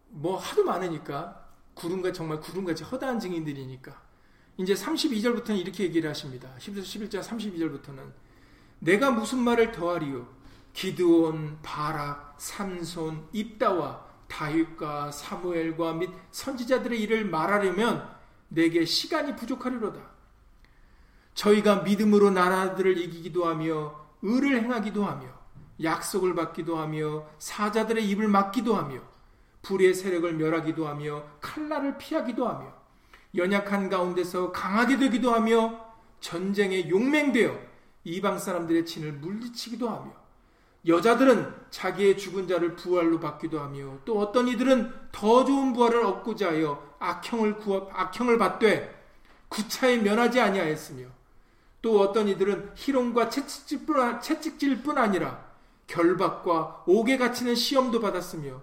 [0.09, 4.01] 뭐 하도 많으니까 구름과 정말 구름같이 허다한 증인들이니까
[4.57, 6.49] 이제 32절부터는 이렇게 얘기를 하십니다.
[6.57, 8.11] 10절 11절 32절부터는
[8.79, 10.27] 내가 무슨 말을 더하리요?
[10.73, 18.07] 기드온, 바락, 삼손, 입다와 다윗과 사무엘과 및 선지자들의 일을 말하려면
[18.49, 19.99] 내게 시간이 부족하리로다.
[21.33, 25.27] 저희가 믿음으로 나라들을 이기기도 하며 의를 행하기도 하며
[25.81, 29.01] 약속을 받기도 하며 사자들의 입을 막기도 하며
[29.67, 32.73] 불의 세력을 멸하기도 하며 칼날을 피하기도 하며
[33.35, 35.85] 연약한 가운데서 강하게 되기도 하며
[36.21, 37.53] 전쟁에 용맹되어
[38.05, 40.13] 이방 사람들의 진을 물리치기도 하며
[40.87, 46.81] 여자들은 자기의 죽은 자를 부활로 받기도 하며 또 어떤 이들은 더 좋은 부활을 얻고자 하여
[46.99, 48.95] 악형을 구하, 악형을 받되
[49.49, 51.07] 구차에 면하지 아니하였으며
[51.81, 55.45] 또 어떤 이들은 희롱과 채찍질뿐 아니라
[55.87, 58.61] 결박과 옥에 갇히는 시험도 받았으며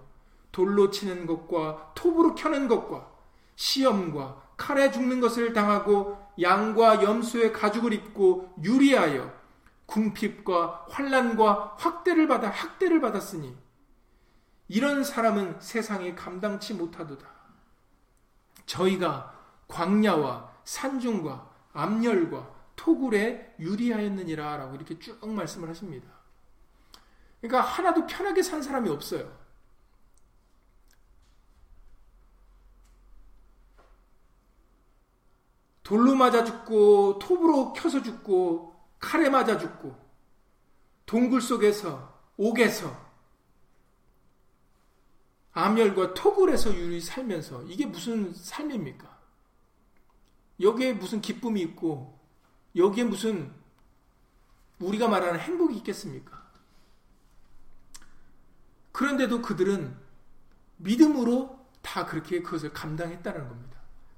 [0.55, 3.11] 돌로 치는 것과 톱으로 켜는 것과
[3.57, 9.33] 시험과 칼에 죽는 것을 당하고 양과 염소의 가죽을 입고 유리하여
[9.85, 13.53] 궁핍과 환란과 확대를 받아 학대를 받았으니
[14.69, 17.27] 이런 사람은 세상에 감당치 못하도다.
[18.65, 19.37] 저희가
[19.67, 26.07] 광야와 산중과 암열과 토굴에 유리하였느니라 라고 이렇게 쭉 말씀을 하십니다.
[27.41, 29.44] 그러니까 하나도 편하게 산 사람이 없어요.
[35.85, 39.95] 돌로 맞아 죽고 톱으로 켜서 죽고 칼에 맞아 죽고
[41.05, 43.05] 동굴 속에서 옥에서
[45.53, 49.15] 암열과 토굴에서 유리 살면서 이게 무슨 삶입니까?
[50.59, 52.19] 여기에 무슨 기쁨이 있고
[52.75, 53.53] 여기에 무슨
[54.79, 56.43] 우리가 말하는 행복이 있겠습니까?
[58.91, 59.95] 그런데도 그들은
[60.77, 63.74] 믿음으로 다 그렇게 그것을 감당했다는 겁니다.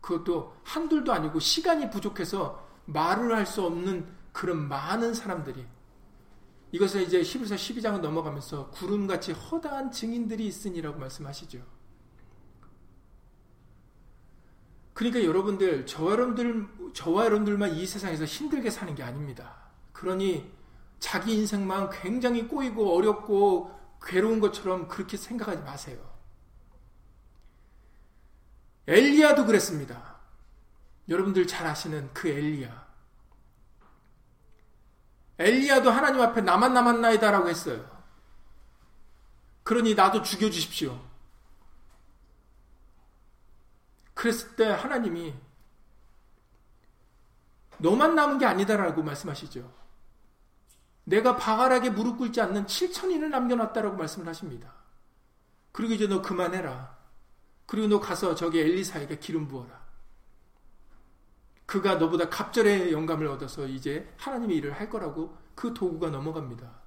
[0.08, 5.66] 그것도 한둘도 아니고 시간이 부족해서 말을 할 수 없는 그런 많은 사람들이
[6.72, 11.60] 이것을 이제 히브리서 12장을 넘어가면서 구름같이 허다한 증인들이 있으니라고 말씀하시죠.
[14.94, 19.56] 그러니까 여러분들, 저와 여러분들, 저와 여러분들만 이 세상에서 힘들게 사는 게 아닙니다.
[19.92, 20.52] 그러니
[21.00, 26.17] 자기 인생만 굉장히 꼬이고 어렵고 괴로운 것처럼 그렇게 생각하지 마세요.
[28.88, 30.18] 엘리야도 그랬습니다.
[31.10, 32.88] 여러분들 잘 아시는 그 엘리야.
[35.40, 37.98] 엘리야도 하나님 앞에 나만 남았나이다라고 했어요.
[39.64, 41.00] 그러니 나도 죽여주십시오.
[44.14, 45.36] 그랬을 때 하나님이
[47.78, 49.72] 너만 남은 게 아니다라고 말씀하시죠.
[51.04, 54.74] 내가 바가락에 무릎 꿇지 않는 7천인을 남겨놨다라고 말씀을 하십니다.
[55.72, 56.97] 그리고 이제 너 그만해라.
[57.68, 59.86] 그리고 너 가서 저기 엘리사에게 기름 부어라.
[61.66, 66.82] 그가 너보다 갑절의 영감을 얻어서 이제 하나님의 일을 할 거라고 그 도구가 넘어갑니다.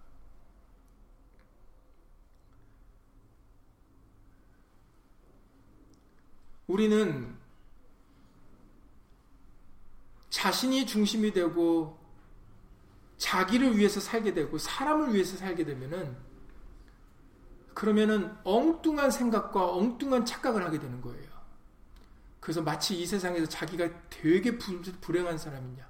[6.67, 7.37] 우리는
[10.31, 11.99] 자신이 중심이 되고
[13.19, 16.30] 자기를 위해서 살게 되고 사람을 위해서 살게 되면은
[17.75, 21.31] 그러면은 엉뚱한 생각과 엉뚱한 착각을 하게 되는 거예요.
[22.41, 25.89] 그래서 마치 이 세상에서 자기가 되게 불행한 사람이냐.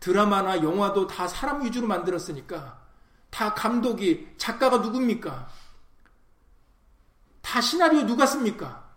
[0.00, 2.80] 드라마나 영화도 다 사람 위주로 만들었으니까
[3.30, 5.48] 다 감독이 작가가 누굽니까?
[7.42, 8.88] 다 시나리오 누가 씁니까?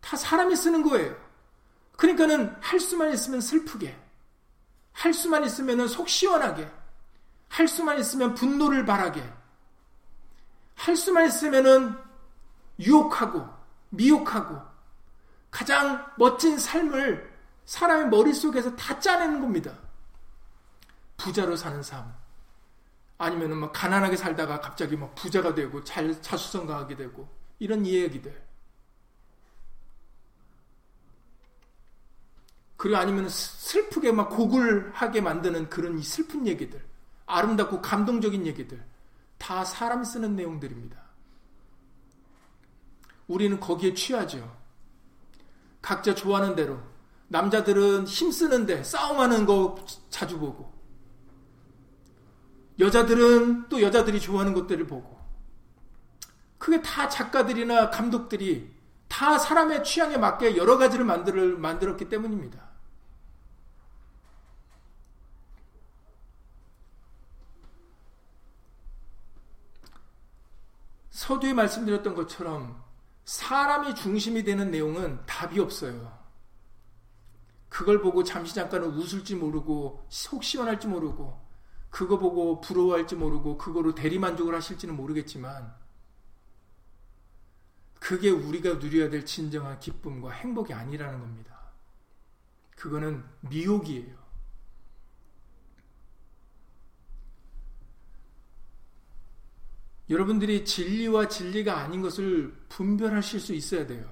[0.00, 1.16] 다 사람이 쓰는 거예요.
[1.96, 3.98] 그러니까는 할 수만 있으면 슬프게,
[4.92, 6.70] 할 수만 있으면 속 시원하게,
[7.48, 9.22] 할 수만 있으면 분노를 바라게,
[10.80, 11.94] 할 수만 있으면은
[12.78, 13.46] 유혹하고,
[13.90, 14.58] 미혹하고,
[15.50, 17.30] 가장 멋진 삶을
[17.66, 19.78] 사람의 머릿속에서 다 짜내는 겁니다.
[21.18, 22.10] 부자로 사는 삶.
[23.18, 28.42] 아니면은 막 가난하게 살다가 갑자기 막 부자가 되고 잘 자수성가하게 되고 이런 이야기들.
[32.78, 36.82] 그리고 아니면 슬프게 막 고굴하게 만드는 그런 슬픈 얘기들.
[37.26, 38.89] 아름답고 감동적인 얘기들.
[39.40, 41.00] 다 사람 쓰는 내용들입니다.
[43.26, 44.56] 우리는 거기에 취하죠.
[45.80, 46.78] 각자 좋아하는 대로.
[47.28, 50.72] 남자들은 힘쓰는데 싸움하는 거 자주 보고.
[52.78, 55.18] 여자들은 또 여자들이 좋아하는 것들을 보고.
[56.58, 58.70] 그게 다 작가들이나 감독들이
[59.08, 62.69] 다 사람의 취향에 맞게 여러 가지를 만들, 만들었기 때문입니다.
[71.20, 72.82] 서두에 말씀드렸던 것처럼
[73.26, 76.18] 사람이 중심이 되는 내용은 답이 없어요.
[77.68, 81.38] 그걸 보고 잠시 잠깐은 웃을지 모르고 속 시원할지 모르고
[81.90, 85.74] 그거 보고 부러워할지 모르고 그거로 대리만족을 하실지는 모르겠지만
[87.98, 91.60] 그게 우리가 누려야 될 진정한 기쁨과 행복이 아니라는 겁니다.
[92.76, 94.19] 그거는 미혹이에요.
[100.10, 104.04] 여러분들이 진리와 진리가 아닌 것을 분별하실 수 있어야 돼요.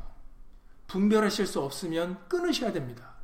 [0.86, 3.16] 분별하실 수 없으면 끊으셔야 됩니다.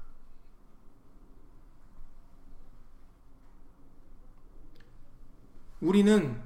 [5.80, 6.42] 우리는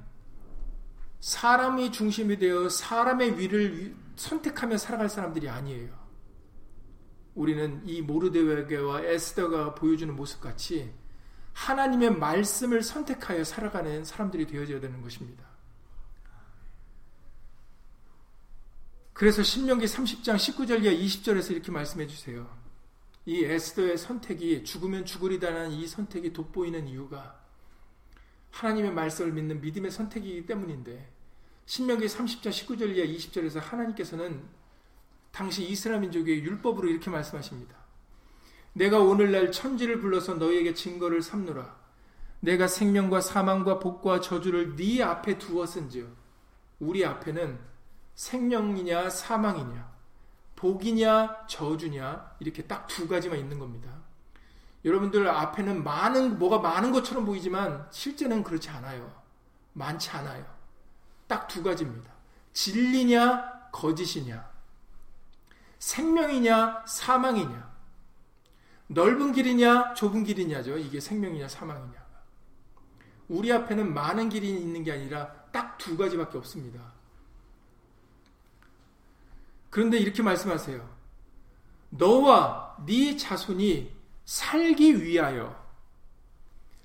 [1.19, 5.97] 사람이 중심이 되어 사람의 위를 선택하며 살아갈 사람들이 아니에요.
[7.33, 10.93] 우리는 이 모르데웨게와 에스더가 보여주는 모습 같이
[11.53, 15.48] 하나님의 말씀을 선택하여 살아가는 사람들이 되어져야 되는 것입니다.
[19.19, 22.49] 그래서 신명기 30장 19절 이하 20절에서 이렇게 말씀해 주세요.
[23.25, 27.37] 이 에스더의 선택이 죽으면 죽으리다는 이 선택이 돋보이는 이유가
[28.51, 31.11] 하나님의 말씀을 믿는 믿음의 선택이기 때문인데
[31.65, 34.41] 신명기 30장 19절 이하 20절에서 하나님께서는
[35.33, 37.75] 당시 이스라엘 민족의 율법으로 이렇게 말씀하십니다.
[38.71, 41.77] 내가 오늘날 천지를 불러서 너희에게 증거를 삼노라.
[42.39, 46.07] 내가 생명과 사망과 복과 저주를 네 앞에 두었은즉
[46.79, 47.68] 우리 앞에는
[48.19, 49.89] 생명이냐 사망이냐
[50.57, 53.89] 복이냐 저주냐 이렇게 딱 두 가지만 있는 겁니다.
[54.83, 59.09] 여러분들 앞에는 많은 뭐가 많은 것처럼 보이지만 실제는 그렇지 않아요.
[59.71, 60.45] 많지 않아요.
[61.27, 62.11] 딱 두 가지입니다.
[62.51, 64.49] 진리냐 거짓이냐
[65.77, 67.69] 생명이냐 사망이냐
[68.87, 70.77] 넓은 길이냐 좁은 길이냐죠.
[70.77, 72.05] 이게 생명이냐 사망이냐.
[73.29, 76.98] 우리 앞에는 많은 길이 있는 게 아니라 딱 두 가지밖에 없습니다.
[79.69, 80.97] 그런데 이렇게 말씀하세요.
[81.91, 83.91] 너와 네 자손이
[84.25, 85.59] 살기 위하여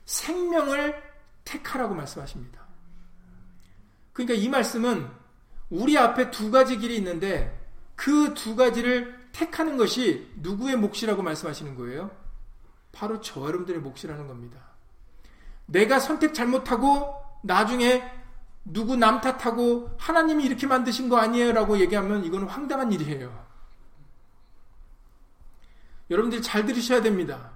[0.04, 1.02] 생명을
[1.44, 2.64] 택하라고 말씀하십니다.
[4.12, 5.10] 그러니까 이 말씀은
[5.70, 7.60] 우리 앞에 두 가지 길이 있는데
[7.96, 12.10] 그 두 가지를 택하는 것이 누구의 몫이라고 말씀하시는 거예요?
[12.92, 14.60] 바로 저 여러분들의 몫이라는 겁니다.
[15.66, 18.02] 내가 선택 잘못하고 나중에
[18.64, 21.52] 누구 남 탓하고 하나님이 이렇게 만드신 거 아니에요?
[21.52, 23.44] 라고 얘기하면 이건 황당한 일이에요.
[26.10, 27.50] 여러분들이 잘 들으셔야 됩니다.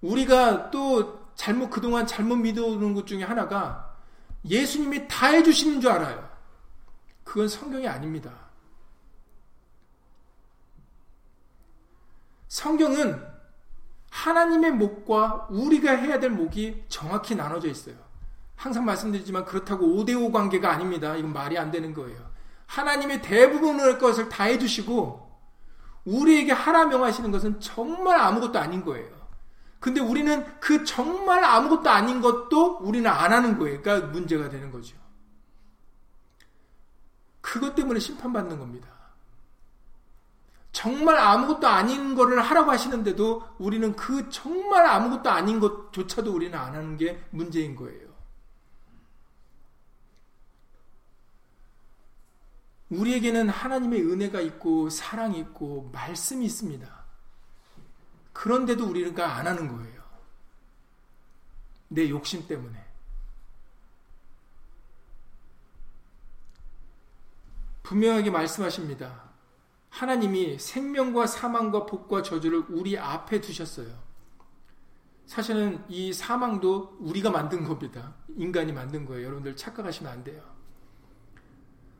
[0.00, 3.96] 우리가 또 잘못, 그동안 잘못 믿어오는 것 중에 하나가
[4.44, 6.30] 예수님이 다 해주시는 줄 알아요.
[7.24, 8.32] 그건 성경이 아닙니다.
[14.10, 17.96] 하나님의 목과 우리가 해야 될 목이 정확히 나눠져 있어요.
[18.56, 21.16] 항상 말씀드리지만 그렇다고 5대5 관계가 아닙니다.
[21.16, 22.18] 이건 말이 안 되는 거예요.
[22.66, 25.24] 하나님의 대부분의 것을 다 해주시고
[26.04, 29.24] 우리에게 하라 명하시는 것은 정말 아무것도 아닌 거예요.
[29.80, 33.82] 근데 우리는 그 정말 아무것도 아닌 것도 우리는 안 하는 거예요.
[33.82, 34.96] 그러니까 문제가 되는 거죠.
[37.40, 38.88] 그것 때문에 심판받는 겁니다.
[40.72, 46.96] 정말 아무것도 아닌 거를 하라고 하시는데도 우리는 그 정말 아무것도 아닌 것조차도 우리는 안 하는
[46.96, 48.03] 게 문제인 거예요.
[52.90, 57.04] 우리에게는 하나님의 은혜가 있고 사랑이 있고 말씀이 있습니다.
[58.32, 60.02] 그런데도 우리가 안 하는 거예요.
[61.88, 62.84] 내 욕심 때문에.
[67.84, 69.24] 분명하게 말씀하십니다.
[69.90, 74.02] 하나님이 생명과 사망과 복과 저주를 우리 앞에 두셨어요.
[75.26, 78.14] 사실은 이 사망도 우리가 만든 겁니다.
[78.36, 79.26] 인간이 만든 거예요.
[79.26, 80.53] 여러분들 착각하시면 안 돼요.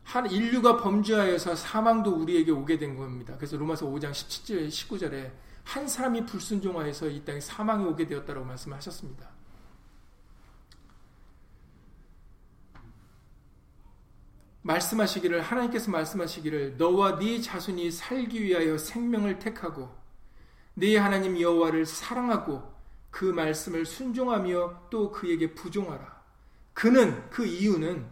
[0.05, 3.35] 한 인류가 범죄하여서 사망도 우리에게 오게 된 겁니다.
[3.37, 5.33] 그래서 로마서 5장 17절 19절에
[5.65, 9.29] 한 사람이 불순종하여서 이 땅에 사망이 오게 되었다고 말씀하셨습니다.
[14.63, 19.95] 말씀하시기를 하나님께서 말씀하시기를 너와 네 자손이 살기 위하여 생명을 택하고
[20.75, 22.75] 네 하나님 여호와를 사랑하고
[23.11, 26.23] 그 말씀을 순종하며 또 그에게 부종하라.
[26.73, 28.07] 그는 그 이유는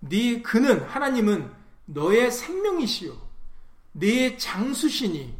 [0.00, 1.52] 네 그는 하나님은
[1.86, 3.16] 너의 생명이시요
[3.92, 5.38] 네 장수시니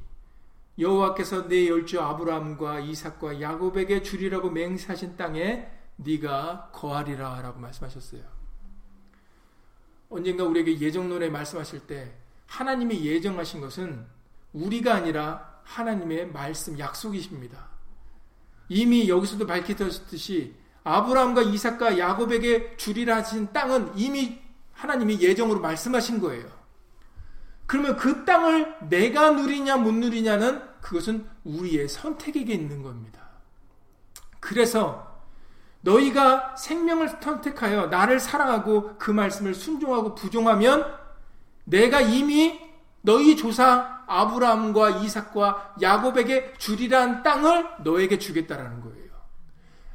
[0.79, 8.23] 여호와께서 네 열주 아브라함과 이삭과 야곱에게 주리라고 맹세하신 땅에 네가 거하리라라고 말씀하셨어요.
[10.09, 12.13] 언젠가 우리에게 예정론에 말씀하실 때
[12.47, 14.07] 하나님이 예정하신 것은
[14.53, 17.69] 우리가 아니라 하나님의 말씀 약속이십니다.
[18.69, 24.41] 이미 여기서도 밝혀졌듯이 아브라함과 이삭과 야곱에게 주리라 하신 땅은 이미
[24.81, 26.47] 하나님이 예정으로 말씀하신 거예요.
[27.67, 33.21] 그러면 그 땅을 내가 누리냐 못 누리냐는 그것은 우리의 선택에게 있는 겁니다.
[34.41, 35.07] 그래서
[35.83, 40.99] 너희가 생명을 선택하여 나를 사랑하고 그 말씀을 순종하고 부종하면
[41.65, 42.59] 내가 이미
[43.03, 49.11] 너희 조사 아브라함과 이삭과 야곱에게 주리란 땅을 너에게 주겠다라는 거예요.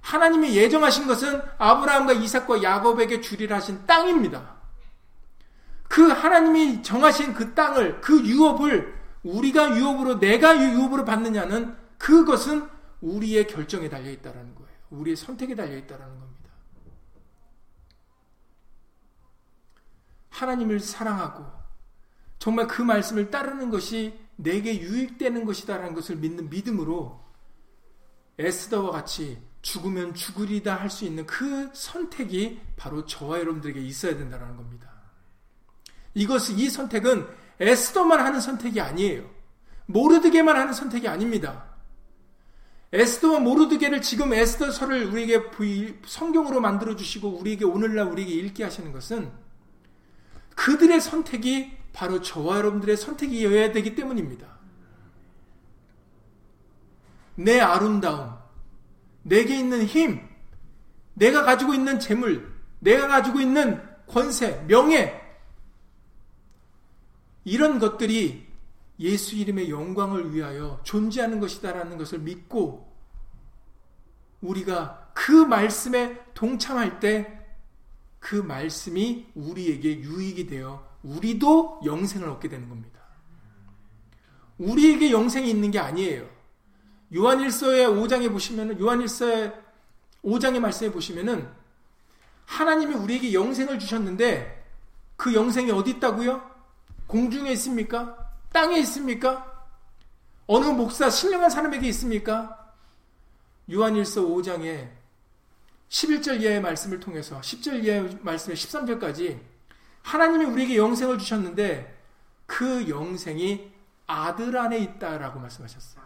[0.02, 4.55] 하나님이 예정하신 것은 아브라함과 이삭과 야곱에게 주리라 하신 땅입니다.
[5.88, 8.94] 그 하나님이 정하신 그 땅을, 그 유업을
[9.24, 12.68] 우리가 유업으로, 내가 유업으로 받느냐는 그것은
[13.02, 14.70] 우리의 결정에 달려 있다는 거예요.
[14.90, 16.52] 우리의 선택에 달려 있다는 겁니다.
[20.30, 21.46] 하나님을 사랑하고
[22.40, 27.24] 정말 그 말씀을 따르는 것이 내게 유익되는 것이다라는 것을 믿는 믿음으로
[28.38, 34.95] 에스더와 같이 죽으면 죽으리다 할 수 있는 그 선택이 바로 저와 여러분들에게 있어야 된다는 겁니다.
[36.16, 37.28] 이것이 이 선택은
[37.60, 39.30] 에스더만 하는 선택이 아니에요.
[39.86, 41.76] 모르드게만 하는 선택이 아닙니다.
[42.92, 45.44] 에스더와 모르드게를 지금 에스더서를 우리에게
[46.06, 49.30] 성경으로 만들어 주시고 우리에게 오늘날 우리에게 읽게 하시는 것은
[50.56, 54.48] 그들의 선택이 바로 저와 여러분들의 선택이어야 되기 때문입니다.
[57.36, 58.34] 내 아름다움,
[59.24, 60.22] 내게 있는 힘,
[61.14, 65.25] 내가 가지고 있는 재물, 내가 가지고 있는 권세, 명예,
[67.46, 68.46] 이런 것들이
[69.00, 72.94] 예수 이름의 영광을 위하여 존재하는 것이다라는 것을 믿고
[74.42, 77.46] 우리가 그 말씀에 동참할 때
[78.26, 83.00] 그 말씀이 우리에게 유익이 되어 우리도 영생을 얻게 되는 겁니다.
[84.58, 86.28] 우리에게 영생이 있는 게 아니에요.
[87.14, 89.54] 요한일서의 5장에 보시면은 요한일서의
[90.24, 91.48] 5장의 말씀에 보시면은
[92.46, 94.66] 하나님이 우리에게 영생을 주셨는데
[95.18, 96.55] 그 영생이 어디 있다고요?
[97.16, 98.30] 공중에 있습니까?
[98.52, 99.66] 땅에 있습니까?
[100.48, 102.74] 어느 목사 신령한 사람에게 있습니까?
[103.72, 104.92] 요한일서 5장에
[105.88, 109.40] 11절 이하의 말씀을 통해서 10절 이하의 말씀의 13절까지
[110.02, 111.98] 하나님이 우리에게 영생을 주셨는데
[112.46, 113.72] 그 영생이
[114.08, 116.04] 아들 안에 있다라고 말씀하셨어요.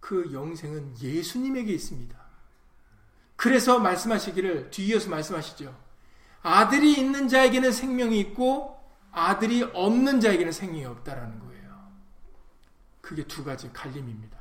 [0.00, 2.18] 그 영생은 예수님에게 있습니다.
[3.36, 5.76] 그래서 말씀하시기를 뒤이어서 말씀하시죠.
[6.42, 8.74] 아들이 있는 자에게는 생명이 있고
[9.14, 11.92] 아들이 없는 자에게는 생명이 없다라는 거예요.
[13.00, 14.38] 그게 두 가지 갈림입니다.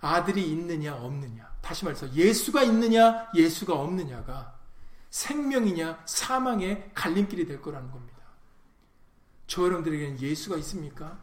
[0.00, 1.52] 아들이 있느냐 없느냐.
[1.60, 4.58] 다시 말해서 예수가 있느냐 예수가 없느냐가
[5.10, 8.14] 생명이냐 사망의 갈림길이 될 거라는 겁니다.
[9.46, 11.18] 저 여러분들에게는 예수가 있습니까?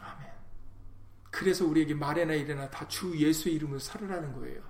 [0.00, 0.28] 아멘.
[1.30, 4.60] 그래서 우리에게 말해나 이래나 다 주 예수의 이름으로 살으라는 거예요.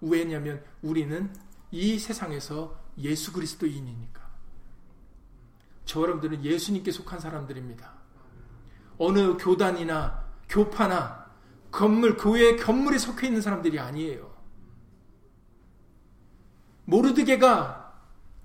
[0.00, 1.32] 왜냐하면 우리는
[1.70, 4.23] 이 세상에서 예수 그리스도인이니까.
[5.84, 7.92] 저 여러분들은 예수님께 속한 사람들입니다.
[8.98, 11.26] 어느 교단이나 교파나
[11.70, 14.32] 건물, 교회 건물에 속해 있는 사람들이 아니에요.
[16.84, 17.92] 모르드게가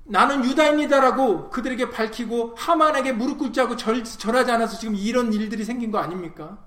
[0.06, 5.92] 나는 유다입니다라고 그들에게 밝히고 하만에게 무릎 꿇지 않고 절, 절하지 않아서 지금 이런 일들이 생긴
[5.92, 6.58] 거 아닙니까?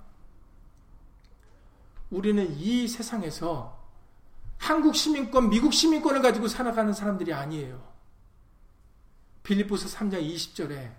[2.10, 3.82] 우리는 이 세상에서
[4.58, 7.91] 한국 시민권, 미국 시민권을 가지고 살아가는 사람들이 아니에요.
[9.42, 10.94] 빌립보서 3장 20절에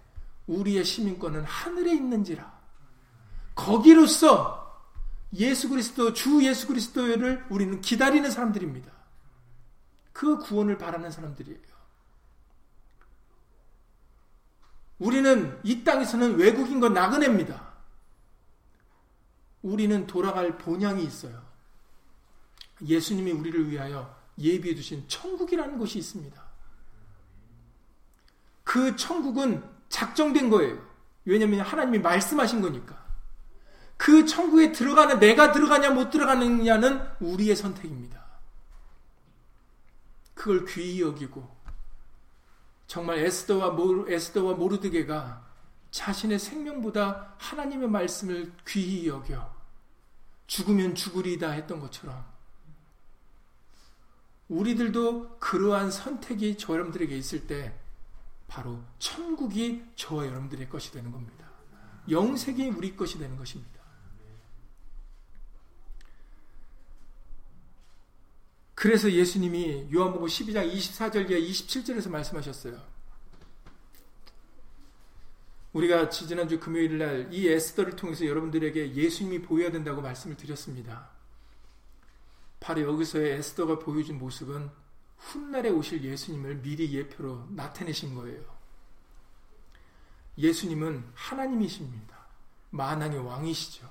[0.48, 2.62] 우리의 시민권은 하늘에 있는지라.
[3.56, 4.64] 거기로서
[5.36, 8.92] 예수 그리스도, 주 예수 그리스도를 우리는 기다리는 사람들입니다.
[10.12, 11.74] 그 구원을 바라는 사람들이에요.
[15.00, 17.74] 우리는 이 땅에서는 외국인과 나그네입니다.
[19.64, 21.42] 우리는 돌아갈 본향이 있어요.
[22.86, 26.43] 예수님이 우리를 위하여 예비해 두신 천국이라는 곳이 있습니다.
[28.64, 30.78] 그 천국은 작정된 거예요.
[31.26, 33.04] 왜냐하면 하나님이 말씀하신 거니까.
[33.98, 38.24] 그 천국에 들어가는 내가 들어가냐 못 들어가느냐는 우리의 선택입니다.
[40.34, 41.48] 그걸 귀히 여기고
[42.88, 45.44] 정말 에스더와 모르, 에스더와 모르드게가
[45.92, 49.54] 자신의 생명보다 하나님의 말씀을 귀히 여겨
[50.48, 52.26] 죽으면 죽으리다 했던 것처럼
[54.50, 57.74] 우리들도 그러한 선택이 저 여러분들에게 있을 때
[58.54, 61.50] 바로 천국이 저와 여러분들의 것이 되는 겁니다.
[62.08, 63.82] 영생이 우리 것이 되는 것입니다.
[68.76, 72.80] 그래서 예수님이 요한복음 12장 24절 이하 27절에서 말씀하셨어요.
[75.72, 81.10] 우리가 지난주 금요일 날 이 에스더를 통해서 여러분들에게 예수님이 보여야 된다고 말씀을 드렸습니다.
[82.60, 84.83] 바로 여기서의 에스더가 보여준 모습은
[85.24, 88.44] 훗날에 오실 예수님을 미리 예표로 나타내신 거예요.
[90.38, 92.18] 예수님은 하나님이십니다.
[92.72, 93.90] 만왕의 왕이시죠.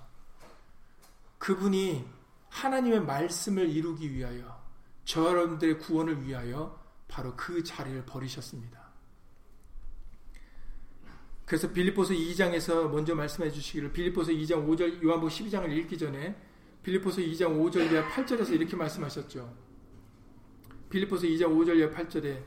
[1.38, 2.04] 그분이
[2.48, 4.62] 하나님의 말씀을 이루기 위하여
[5.04, 8.82] 저 여러분들의 구원을 위하여 바로 그 자리를 버리셨습니다.
[11.44, 16.36] 그래서 빌립보서 2장에서 먼저 말씀해 주시기를 빌립보서 2장 5절 요한복 12장을 읽기 전에
[16.82, 19.71] 빌립보서 2장 5절 이하 8절에서 이렇게 말씀하셨죠.
[20.92, 22.42] 빌립보서 2장 5절 이하 8절에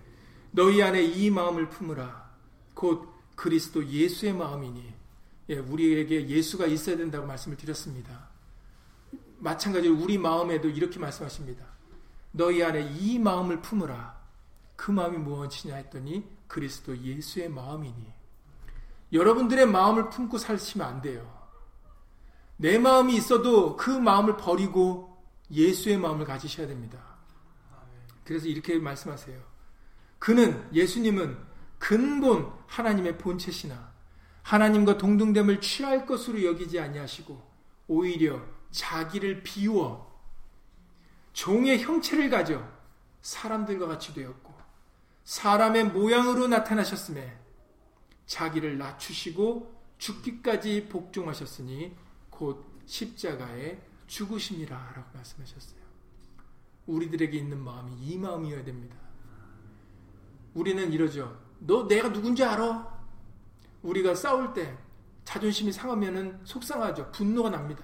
[0.51, 2.29] 너희 안에 이 마음을 품으라
[2.75, 4.93] 곧 그리스도 예수의 마음이니
[5.49, 8.29] 예, 우리에게 예수가 있어야 된다고 말씀을 드렸습니다.
[9.39, 11.65] 마찬가지로 우리 마음에도 이렇게 말씀하십니다.
[12.31, 14.15] 너희 안에 이 마음을 품으라.
[14.75, 18.13] 그 마음이 무엇이냐 했더니 그리스도 예수의 마음이니.
[19.13, 21.31] 여러분들의 마음을 품고 살시면 안 돼요.
[22.57, 25.21] 내 마음이 있어도 그 마음을 버리고
[25.51, 27.14] 예수의 마음을 가지셔야 됩니다.
[28.25, 29.39] 그래서 이렇게 말씀하세요.
[30.19, 31.37] 그는 예수님은
[31.77, 33.93] 근본 하나님의 본체시나
[34.41, 37.41] 하나님과 동등됨을 취할 것으로 여기지 아니하시고
[37.87, 40.13] 오히려 자기를 비워
[41.33, 42.67] 종의 형체를 가져
[43.21, 44.53] 사람들과 같이 되었고
[45.23, 47.37] 사람의 모양으로 나타나셨음에
[48.25, 51.95] 자기를 낮추시고 죽기까지 복종하셨으니
[52.29, 55.84] 곧 십자가에 죽으심이라 라고 말씀하셨어요.
[56.87, 58.95] 우리들에게 있는 마음이 이 마음이어야 됩니다.
[60.53, 61.39] 우리는 이러죠.
[61.59, 62.93] 너 내가 누군지 알아?
[63.81, 64.77] 우리가 싸울 때
[65.23, 67.11] 자존심이 상하면은 속상하죠.
[67.11, 67.83] 분노가 납니다.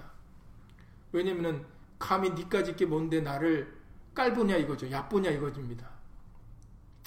[1.10, 1.64] 왜냐면은
[1.98, 3.80] 감히 니까지 있게 뭔데 나를
[4.14, 4.90] 깔보냐 이거죠.
[4.90, 5.90] 얕보냐 이거입니다.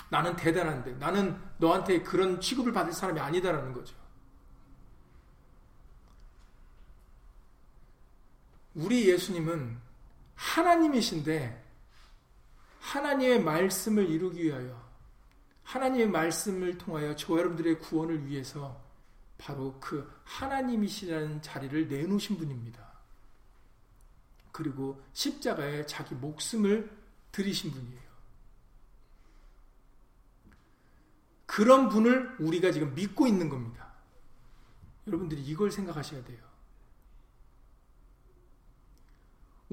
[0.10, 3.96] 나는 대단한데 나는 너한테 그런 취급을 받을 사람이 아니다라는 거죠.
[8.76, 9.78] 우리 예수님은
[10.36, 11.65] 하나님이신데
[12.86, 14.86] 하나님의 말씀을 이루기 위하여
[15.64, 18.80] 하나님의 말씀을 통하여 저 여러분들의 구원을 위해서
[19.38, 22.86] 바로 그 하나님이시라는 자리를 내놓으신 분입니다.
[24.52, 26.90] 그리고 십자가에 자기 목숨을
[27.32, 28.06] 들이신 분이에요.
[31.48, 33.94] 그런 분을 우리가 지금 믿고 있는 겁니다.
[35.08, 36.40] 여러분들이 이걸 생각하셔야 돼요.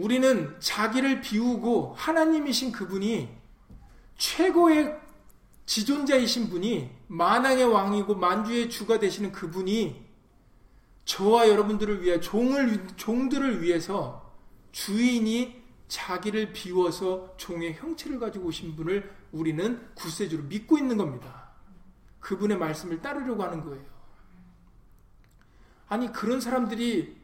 [0.02, 3.28] 우리는 자기를 비우고 하나님이신 그분이
[4.18, 5.00] 최고의
[5.64, 10.04] 지존자이신 분이 만왕의 왕이고 만주의 주가 되시는 그분이
[11.04, 14.34] 저와 여러분들을 위해 종을 종들을 위해서
[14.72, 21.52] 주인이 자기를 비워서 종의 형체를 가지고 오신 분을 우리는 구세주로 믿고 있는 겁니다.
[22.18, 23.84] 그분의 말씀을 따르려고 하는 거예요.
[25.88, 27.16] 아니, 그런 사람들이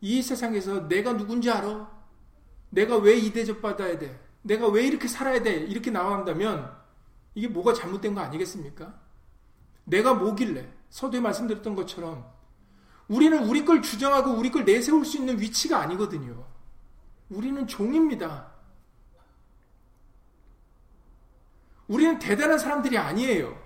[0.00, 1.93] 이 세상에서 내가 누군지 알아?
[2.74, 4.20] 내가 왜 이 대접 받아야 돼?
[4.42, 5.54] 내가 왜 이렇게 살아야 돼?
[5.54, 6.76] 이렇게 나온다면
[7.34, 9.00] 이게 뭐가 잘못된 거 아니겠습니까?
[9.84, 12.28] 내가 뭐길래 서두에 말씀드렸던 것처럼
[13.06, 16.44] 우리는 우리 걸 주장하고 우리 걸 내세울 수 있는 위치가 아니거든요.
[17.30, 18.52] 우리는 종입니다.
[21.86, 23.62] 우리는 대단한 사람들이 아니에요.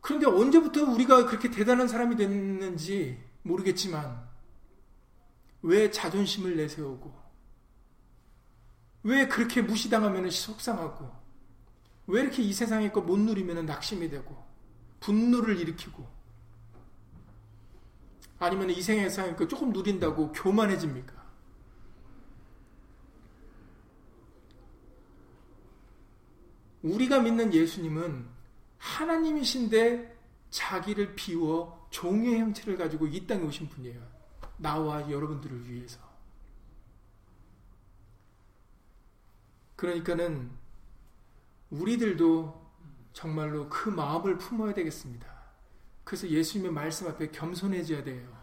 [0.00, 4.25] 그런데 언제부터 우리가 그렇게 대단한 사람이 됐는지 모르겠지만
[5.66, 7.12] 왜 자존심을 내세우고
[9.02, 11.10] 왜 그렇게 무시당하면 속상하고
[12.06, 14.36] 왜 이렇게 이 세상의 것 못 누리면 낙심이 되고
[15.00, 16.06] 분노를 일으키고
[18.38, 21.16] 아니면 이 세상의 것 조금 누린다고 교만해집니까?
[26.82, 28.24] 우리가 믿는 예수님은
[28.78, 30.16] 하나님이신데
[30.50, 34.15] 자기를 비워 종의 형체를 가지고 이 땅에 오신 분이에요.
[34.58, 35.98] 나와 여러분들을 위해서.
[39.76, 40.50] 그러니까는
[41.70, 42.66] 우리들도
[43.12, 45.26] 정말로 그 마음을 품어야 되겠습니다.
[46.04, 48.36] 그래서 예수님의 말씀 앞에 겸손해져야 돼요.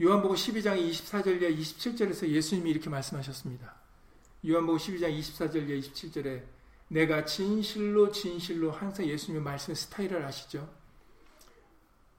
[0.00, 3.74] 요한복음 12장 24절에 27절에서 예수님이 이렇게 말씀하셨습니다.
[4.46, 6.42] 요한복음 12장 24절에 27절에
[6.88, 10.68] 내가 진실로 진실로 항상 예수님의 말씀의 스타일을 아시죠?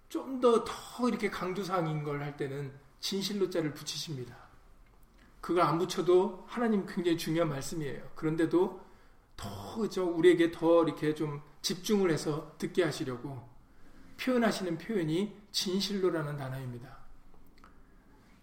[0.09, 4.35] 좀 더 더 이렇게 강조사항인 걸 할 때는 진실로 자를 붙이십니다.
[5.41, 8.01] 그걸 안 붙여도 하나님 굉장히 중요한 말씀이에요.
[8.15, 8.81] 그런데도
[9.37, 13.47] 더 저 우리에게 더 이렇게 좀 집중을 해서 듣게 하시려고
[14.17, 16.97] 표현하시는 표현이 진실로라는 단어입니다.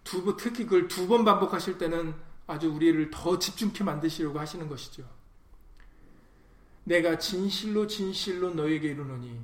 [0.03, 2.13] 두 번, 특히 그걸 두 번 반복하실 때는
[2.45, 5.09] 아주 우리를 더 집중케 만드시려고 하시는 것이죠.
[6.83, 9.41] 내가 진실로 진실로 너에게 이르노니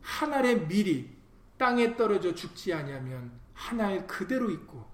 [0.00, 1.19] 한 알의 밀이
[1.60, 4.90] 땅에 떨어져 죽지 아니하면 한알 그대로 있고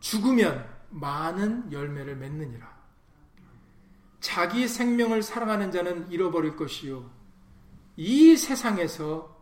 [0.00, 2.80] 죽으면 많은 열매를 맺느니라.
[4.18, 7.08] 자기 생명을 사랑하는 자는 잃어버릴 것이요.
[7.96, 9.40] 이 세상에서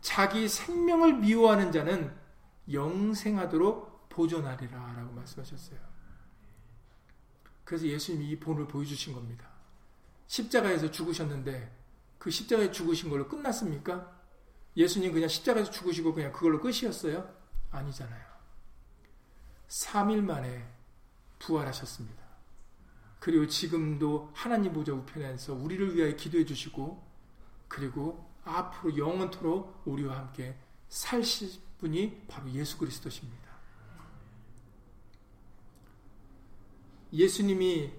[0.00, 2.12] 자기 생명을 미워하는 자는
[2.72, 5.78] 영생하도록 보존하리라 라고 말씀하셨어요.
[7.62, 9.48] 그래서 예수님이 이 본을 보여주신 겁니다.
[10.26, 11.72] 십자가에서 죽으셨는데
[12.18, 14.17] 그 십자가에 죽으신 걸로 끝났습니까?
[14.78, 17.28] 예수님 그냥 십자가에서 죽으시고 그냥 그걸로 끝이었어요?
[17.72, 18.24] 아니잖아요.
[19.66, 20.64] 3일 만에
[21.40, 22.22] 부활하셨습니다.
[23.18, 27.04] 그리고 지금도 하나님 보좌 우편에서 우리를 위하여 기도해 주시고
[27.66, 30.56] 그리고 앞으로 영원토록 우리와 함께
[30.88, 33.48] 살실 분이 바로 예수 그리스도십니다.
[37.12, 37.92] 예수님이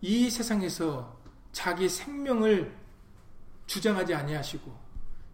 [0.00, 1.20] 이 세상에서
[1.50, 2.78] 자기 생명을
[3.66, 4.89] 주장하지 아니하시고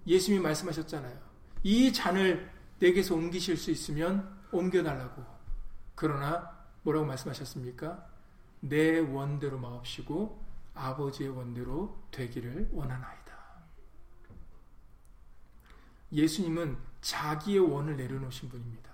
[0.07, 1.19] 예수님이 말씀하셨잖아요.
[1.63, 5.25] 이 잔을 내게서 옮기실 수 있으면 옮겨달라고.
[5.95, 8.07] 그러나 뭐라고 말씀하셨습니까?
[8.61, 10.45] 내 원대로 마옵시고
[10.75, 13.27] 아버지의 원대로 되기를 원하나이다.
[16.13, 18.91] 예수님은 자기의 원을 내려놓으신 분입니다.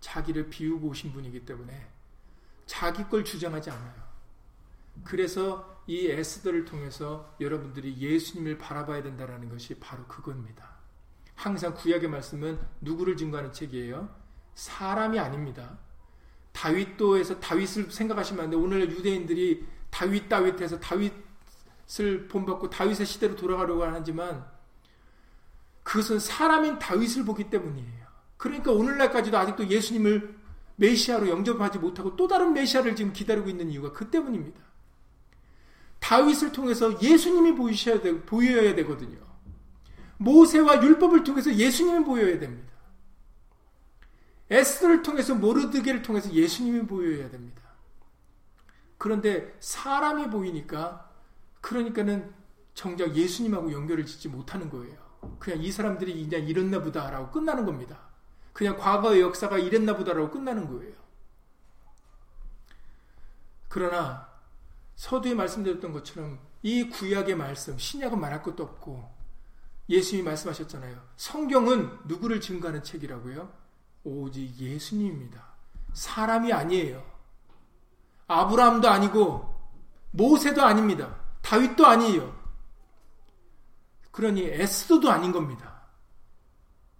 [0.00, 1.90] 자기를 비우고 오신 분이기 때문에
[2.66, 4.04] 자기 걸 주장하지 않아요.
[5.02, 10.74] 그래서 이 에스더를 통해서 여러분들이 예수님을 바라봐야 된다는 것이 바로 그겁니다.
[11.34, 14.08] 항상 구약의 말씀은 누구를 증거하는 책이에요?
[14.54, 15.78] 사람이 아닙니다.
[16.52, 18.56] 다윗도에서 다윗을 생각하시면 안 돼.
[18.56, 24.46] 오늘 유대인들이 다윗 다윗해서 다윗을 본받고 다윗의 시대로 돌아가려고 하지만
[25.82, 28.04] 그것은 사람인 다윗을 보기 때문이에요.
[28.36, 30.36] 그러니까 오늘날까지도 아직도 예수님을
[30.76, 34.60] 메시아로 영접하지 못하고 또 다른 메시아를 지금 기다리고 있는 이유가 그 때문입니다.
[36.04, 39.16] 다윗을 통해서 예수님이 보이셔야 되, 보여야 되거든요.
[40.18, 42.74] 모세와 율법을 통해서 예수님이 보여야 됩니다.
[44.50, 47.62] 에스를 통해서 모르드게를 통해서 예수님이 보여야 됩니다.
[48.98, 51.10] 그런데 사람이 보이니까
[51.62, 52.34] 그러니까는
[52.74, 54.96] 정작 예수님하고 연결을 짓지 못하는 거예요.
[55.38, 57.98] 그냥 이 사람들이 이제 이랬나 보다라고 끝나는 겁니다.
[58.52, 60.94] 그냥 과거의 역사가 이랬나 보다라고 끝나는 거예요.
[63.70, 64.33] 그러나
[64.96, 69.12] 서두에 말씀드렸던 것처럼 이 구약의 말씀, 신약은 말할 것도 없고
[69.88, 71.00] 예수님이 말씀하셨잖아요.
[71.16, 73.52] 성경은 누구를 증거하는 책이라고요?
[74.04, 75.54] 오직 예수님입니다.
[75.92, 77.04] 사람이 아니에요.
[78.26, 79.54] 아브라함도 아니고
[80.12, 81.16] 모세도 아닙니다.
[81.42, 82.44] 다윗도 아니에요.
[84.10, 85.82] 그러니 에스도도 아닌 겁니다.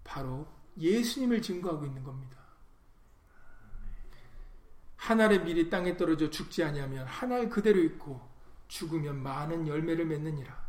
[0.03, 2.34] 바로 예수님을 증거하고 있는 겁니다.
[5.05, 8.27] 하늘의 밀이 땅에 떨어져 죽지 아니하면 하늘 그대로 있고
[8.69, 10.65] 죽으면 많은 열매를 맺느니라.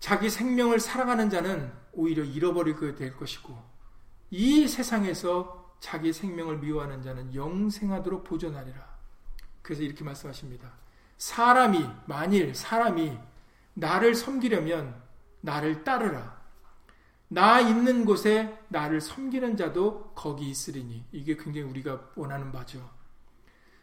[0.00, 3.56] 자기 생명을 살아가는 자는 오히려 잃어버리게 될 것이고
[4.30, 8.86] 이 세상에서 자기 생명을 미워하는 자는 영생하도록 보존하리라.
[9.62, 10.70] 그래서 이렇게 말씀하십니다.
[11.16, 13.18] 사람이 만일 사람이
[13.72, 14.94] 나를 섬기려면
[15.40, 16.37] 나를 따르라.
[17.28, 22.90] 나 있는 곳에 나를 섬기는 자도 거기 있으리니 이게 굉장히 우리가 원하는 바죠.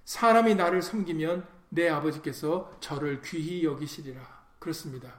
[0.04, 4.22] 사람이 나를 섬기면 내 아버지께서 저를 귀히 여기시리라.
[4.60, 5.14] 그렇습니다.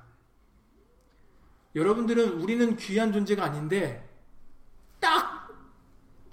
[1.74, 4.09] 여러분들은 우리는 귀한 존재가 아닌데
[4.99, 5.49] 딱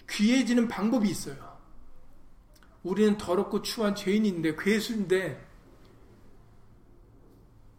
[0.10, 1.54] 귀해지는 방법이 있어요.
[2.82, 5.48] 우리는 더럽고 추한 죄인인데 괴수인데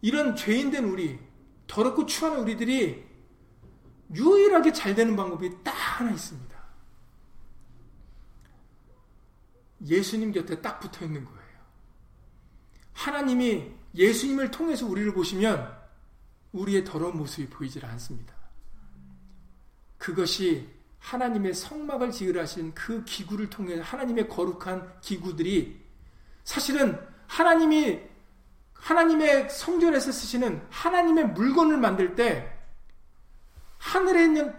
[0.01, 1.19] 이런 죄인된 우리
[1.67, 3.04] 더럽고 추한 우리들이
[4.13, 6.55] 유일하게 잘 되는 방법이 딱 하나 있습니다.
[9.85, 11.39] 예수님 곁에 딱 붙어 있는 거예요.
[12.93, 15.75] 하나님이 예수님을 통해서 우리를 보시면
[16.53, 18.33] 우리의 더러운 모습이 보이질 않습니다.
[19.97, 25.83] 그것이 하나님의 성막을 지으라신 그 기구를 통해 하나님의 거룩한 기구들이
[26.43, 28.01] 사실은 하나님이
[28.73, 32.54] 하나님의 성전에서 쓰시는 하나님의 물건을 만들 때
[33.85, 34.57] 하늘에 있는,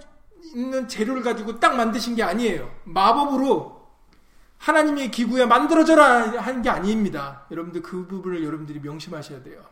[0.55, 2.73] 있는 재료를 가지고 딱 만드신 게 아니에요.
[2.85, 3.77] 마법으로
[4.59, 7.45] 하나님의 기구에 만들어져라 하는 게 아닙니다.
[7.51, 9.65] 여러분들 그 부분을 여러분들이 명심하셔야 돼요.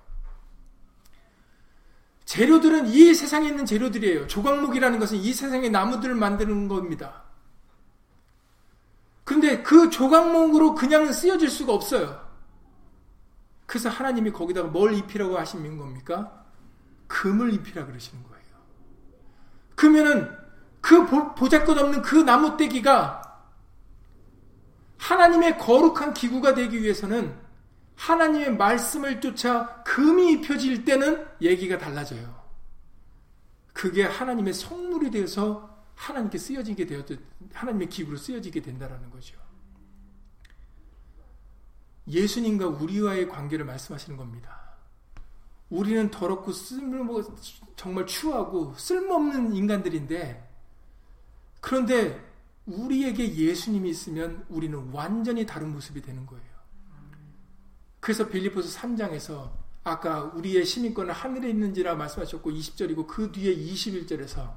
[2.24, 4.26] 재료들은 이 세상에 있는 재료들이에요.
[4.26, 7.22] 조각목이라는 것은 이 세상의 나무들을 만드는 겁니다.
[9.22, 12.24] 근데 그 조각목으로 그냥 쓰여질 수가 없어요.
[13.66, 16.44] 그래서 하나님이 거기다가 뭘 입히라고 하시는 겁니까?
[17.06, 18.33] 금을 입히라 그러시는 거예요.
[19.74, 20.30] 그러면은
[20.80, 23.22] 그 보잘것 없는 그 나무떼기가
[24.98, 27.34] 하나님의 거룩한 기구가 되기 위해서는
[27.96, 32.42] 하나님의 말씀을 쫓아 금이 입혀질 때는 얘기가 달라져요.
[33.72, 37.06] 그게 하나님의 성물이 되어서 하나님께 쓰여지게 되었
[37.52, 39.36] 하나님의 기구로 쓰여지게 된다라는 거죠.
[42.06, 44.63] 예수님과 우리와의 관계를 말씀하시는 겁니다.
[45.74, 47.20] 우리는 더럽고 쓸모
[47.74, 50.48] 정말 추하고 쓸모없는 인간들인데
[51.60, 52.24] 그런데
[52.66, 56.44] 우리에게 예수님이 있으면 우리는 완전히 다른 모습이 되는 거예요.
[57.98, 59.50] 그래서 빌리포스 3장에서
[59.82, 64.54] 아까 우리의 시민권은 하늘에 있는지라 말씀하셨고 20절이고 그 뒤에 21절에서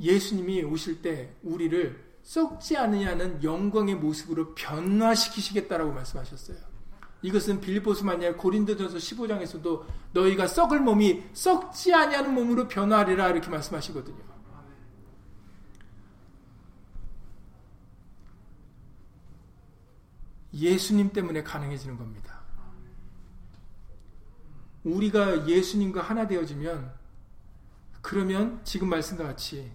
[0.00, 6.69] 예수님이 오실 때 우리를 썩지 않느냐는 영광의 모습으로 변화시키시겠다라고 말씀하셨어요.
[7.22, 14.30] 이것은 빌리포스만이 아니라 고린도전서 15장에서도 너희가 썩을 몸이 썩지 아니하는 몸으로 변화하리라 이렇게 말씀하시거든요.
[20.52, 22.40] 예수님 때문에 가능해지는 겁니다.
[24.82, 26.92] 우리가 예수님과 하나 되어지면
[28.00, 29.70] 그러면 지금 말씀과 같이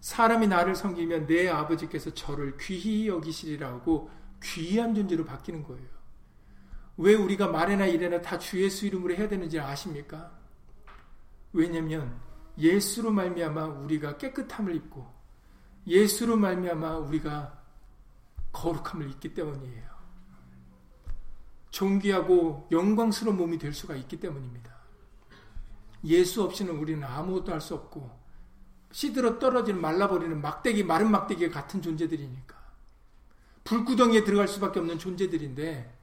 [0.00, 4.10] 사람이 나를 섬기면 내 아버지께서 저를 귀히 여기시리라고
[4.42, 5.97] 귀한 존재로 바뀌는 거예요.
[6.98, 10.30] 왜 우리가 말이나 일에나 다 주 예수 이름으로 해야 되는지 아십니까?
[11.52, 12.20] 왜냐하면
[12.58, 15.06] 예수로 말미암아 우리가 깨끗함을 입고
[15.86, 17.62] 예수로 말미암아 우리가
[18.52, 19.88] 거룩함을 입기 때문이에요.
[21.70, 24.76] 존귀하고 영광스러운 몸이 될 수가 있기 때문입니다.
[26.04, 28.18] 예수 없이는 우리는 아무것도 할 수 없고
[28.90, 32.56] 시들어 떨어지는 말라버리는 막대기 마른 막대기 같은 존재들이니까
[33.64, 35.97] 불구덩이에 들어갈 수밖에 없는 존재들인데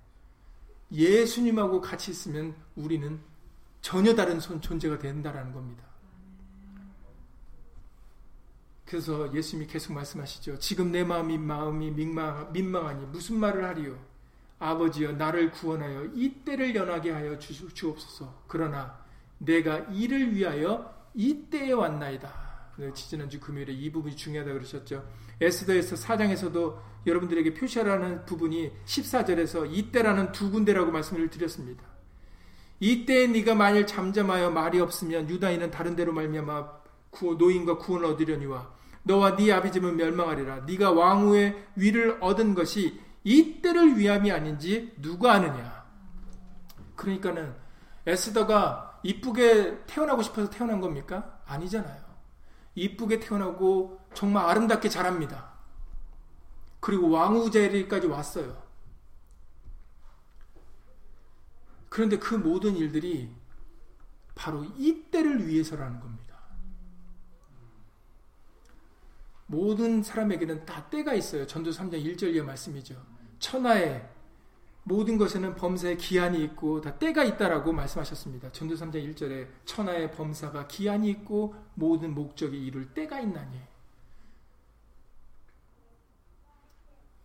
[0.92, 3.20] 예수님하고 같이 있으면 우리는
[3.82, 5.84] 전혀 다른 존재가 된다라는 겁니다.
[8.86, 10.60] 그래서 예수님이 계속 말씀하시죠.
[10.60, 13.98] 지금 내 마음이 마음이 민망, 민망하니 무슨 말을 하리요?
[14.60, 18.44] 아버지여 나를 구원하여 이 때를 연하게 하여 주옵소서.
[18.48, 19.04] 그러나
[19.38, 22.45] 내가 이를 위하여 이 때에 왔나이다.
[22.78, 25.08] 네, 지난주 금요일에 이 부분이 중요하다 그러셨죠.
[25.40, 31.84] 에스더에서 4장에서도 여러분들에게 표시하라는 부분이 14절에서 이때라는 두 군데라고 말씀을 드렸습니다.
[32.82, 36.86] 이때에 네가 만일 잠잠하여 말이 없으면 유다인은 다른 데로 말미암아
[37.38, 38.74] 노인과 구원을 얻으려니와
[39.04, 40.66] 너와 네 아비 집은 멸망하리라.
[40.66, 45.86] 네가 왕후의 위를 얻은 것이 이때를 위함이 아닌지 누가 아느냐.
[46.96, 47.54] 그러니까는
[48.06, 51.40] 에스더가 이쁘게 태어나고 싶어서 태어난 겁니까?
[51.46, 52.05] 아니잖아요.
[52.76, 55.54] 이쁘게 태어나고 정말 아름답게 자랍니다.
[56.80, 58.64] 그리고 왕후 자리까지 왔어요.
[61.90, 63.34] 그런데 그 모든 일들이
[64.36, 66.26] 바로 이때를 위해서라는 겁니다.
[69.48, 71.48] 모든 사람에게는 다 때가 있어요.
[71.48, 73.02] 전도 3장 1절 의 말씀이죠.
[73.40, 74.15] 천하에
[74.88, 78.52] 모든 것에는 범사에 기한이 있고 다 때가 있다라고 말씀하셨습니다.
[78.52, 83.60] 전도 3장 1절에 천하의 범사가 기한이 있고 모든 목적이 이룰 때가 있나니.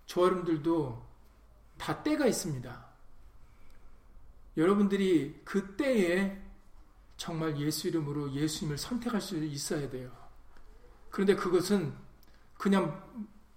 [0.07, 1.07] 저 여러분들도
[1.77, 2.87] 다 때가 있습니다.
[4.57, 6.41] 여러분들이 그 때에
[7.19, 10.11] 정말 예수 이름으로 예수님을 선택할 수 있어야 돼요.
[11.11, 11.95] 그런데 그것은
[12.57, 13.07] 그냥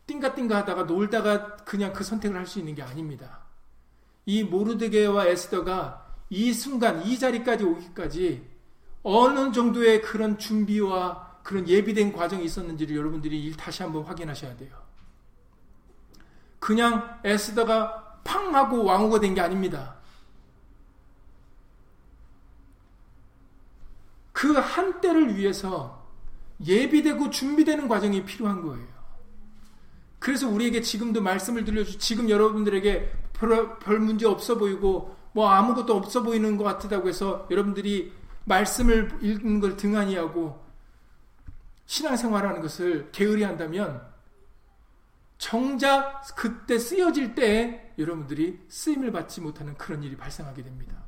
[0.07, 3.42] 띵가띵가 하다가 놀다가 그냥 그 선택을 할 수 있는 게 아닙니다.
[4.25, 8.47] 이 모르드게와 에스더가 이 순간 이 자리까지 오기까지
[9.03, 14.71] 어느 정도의 그런 준비와 그런 예비된 과정이 있었는지를 여러분들이 다시 한번 확인하셔야 돼요.
[16.59, 19.95] 그냥 에스더가 팡 하고 왕후가 된 게 아닙니다.
[24.31, 26.07] 그 한때를 위해서
[26.65, 28.87] 예비되고 준비되는 과정이 필요한 거예요.
[30.19, 36.21] 그래서 우리에게 지금도 말씀을 들려주, 지금 여러분들에게 별, 별 문제 없어 보이고, 뭐 아무것도 없어
[36.21, 38.13] 보이는 것 같다고 해서 여러분들이
[38.45, 40.63] 말씀을 읽는 걸 등한히 하고,
[41.85, 44.01] 신앙생활하는 것을 게으리 한다면,
[45.37, 51.03] 정작 그때 쓰여질 때 여러분들이 쓰임을 받지 못하는 그런 일이 발생하게 됩니다.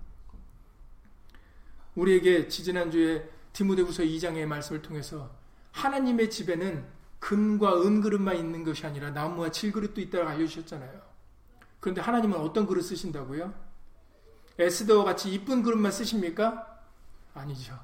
[1.95, 5.31] 우리에게 지지난주에 디모데후서 2장의 말씀을 통해서
[5.71, 6.85] 하나님의 집에는
[7.19, 11.04] 금과 은그릇만 있는 것이 아니라 나무와 질그릇도 있다고 알려주셨잖아요.
[11.85, 13.53] 그런데 하나님은 어떤 그릇 쓰신다고요?
[14.57, 16.81] 에스더와 같이 이쁜 그릇만 쓰십니까?
[17.35, 17.79] 아니죠.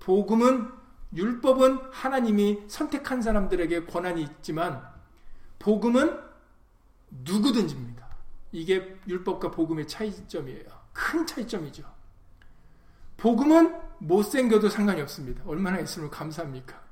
[0.00, 0.72] 복음은
[1.14, 4.84] 율법은 하나님이 선택한 사람들에게 권한이 있지만
[5.60, 6.18] 복음은
[7.10, 8.04] 누구든지입니다.
[8.50, 10.64] 이게 율법과 복음의 차이점이에요.
[10.92, 11.84] 큰 차이점이죠.
[13.18, 15.44] 복음은 못생겨도 상관이 없습니다.
[15.46, 16.82] 얼마나 있으면 감사합니까?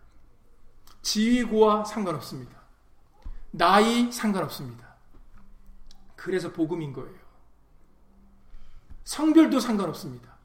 [1.02, 2.56] 지위고와 상관없습니다.
[3.50, 4.89] 나이 상관없습니다.
[6.20, 7.18] 그래서 복음인 거예요.
[9.04, 10.36] 성별도 상관없습니다.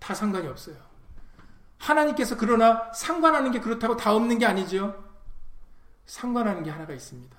[0.00, 0.76] 다 상관이 없어요.
[1.78, 5.00] 하나님께서 그러나 상관하는 게 그렇다고 다 없는 게 아니죠.
[6.06, 7.36] 상관하는 게 하나가 있습니다.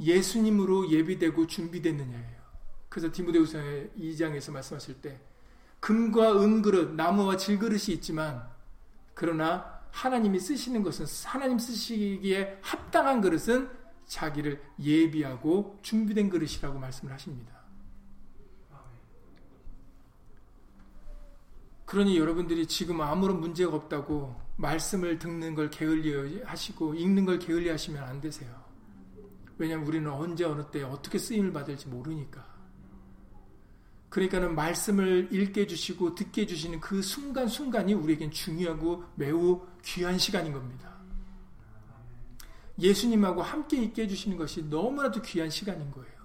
[0.00, 2.40] 예수님으로 예비되고 준비됐느냐예요.
[2.88, 3.58] 그래서 디모데후서
[3.96, 5.20] 2장에서 말씀하실 때
[5.78, 8.48] 금과 은그릇, 나무와 질그릇이 있지만
[9.14, 13.79] 그러나 하나님이 쓰시는 것은 하나님 쓰시기에 합당한 그릇은
[14.10, 17.60] 자기를 예비하고 준비된 그릇이라고 말씀을 하십니다.
[21.86, 28.02] 그러니 여러분들이 지금 아무런 문제가 없다고 말씀을 듣는 걸 게을리 하시고 읽는 걸 게을리 하시면
[28.02, 28.50] 안 되세요.
[29.58, 32.44] 왜냐하면 우리는 언제 어느 때 어떻게 쓰임을 받을지 모르니까.
[34.08, 40.99] 그러니까는 말씀을 읽게 해주시고 듣게 해주시는 그 순간순간이 우리에겐 중요하고 매우 귀한 시간인 겁니다.
[42.80, 46.20] 예수님하고 함께 있게 해주시는 것이 너무나도 귀한 시간인 거예요.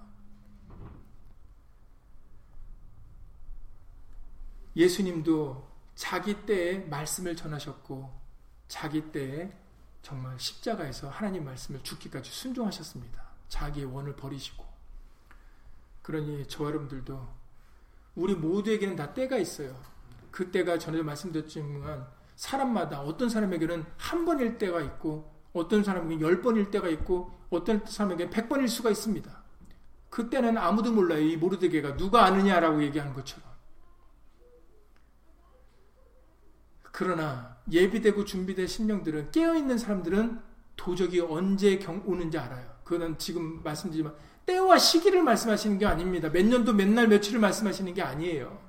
[4.75, 8.11] 예수님도 자기 때에 말씀을 전하셨고,
[8.67, 9.51] 자기 때에
[10.01, 13.23] 정말 십자가에서 하나님 말씀을 죽기까지 순종하셨습니다.
[13.47, 14.65] 자기의 원을 버리시고.
[16.01, 17.27] 그러니 저 여러분들도
[18.15, 19.75] 우리 모두에게는 다 때가 있어요.
[20.31, 26.69] 그 때가 전에도 말씀드렸지만 사람마다 어떤 사람에게는 한 번일 때가 있고 어떤 사람에게는 열 번일
[26.69, 29.43] 때가 있고 어떤 사람에게는 백 번일 수가 있습니다.
[30.09, 31.21] 그때는 아무도 몰라요.
[31.21, 33.49] 이 모르드게가 누가 아느냐라고 얘기하는 것처럼.
[36.81, 40.39] 그러나 예비되고 준비된 심령들은 깨어있는 사람들은
[40.75, 42.75] 도저히 언제 경, 오는지 알아요.
[42.83, 44.13] 그거는 지금 말씀드리지만
[44.45, 46.29] 때와 시기를 말씀하시는 게 아닙니다.
[46.29, 48.61] 몇 년도 몇 날 며칠을 말씀하시는 게 아니에요.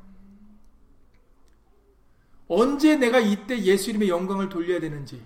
[2.48, 5.22] 언제 내가 이때 예수 이름의 영광을 돌려야 되는지,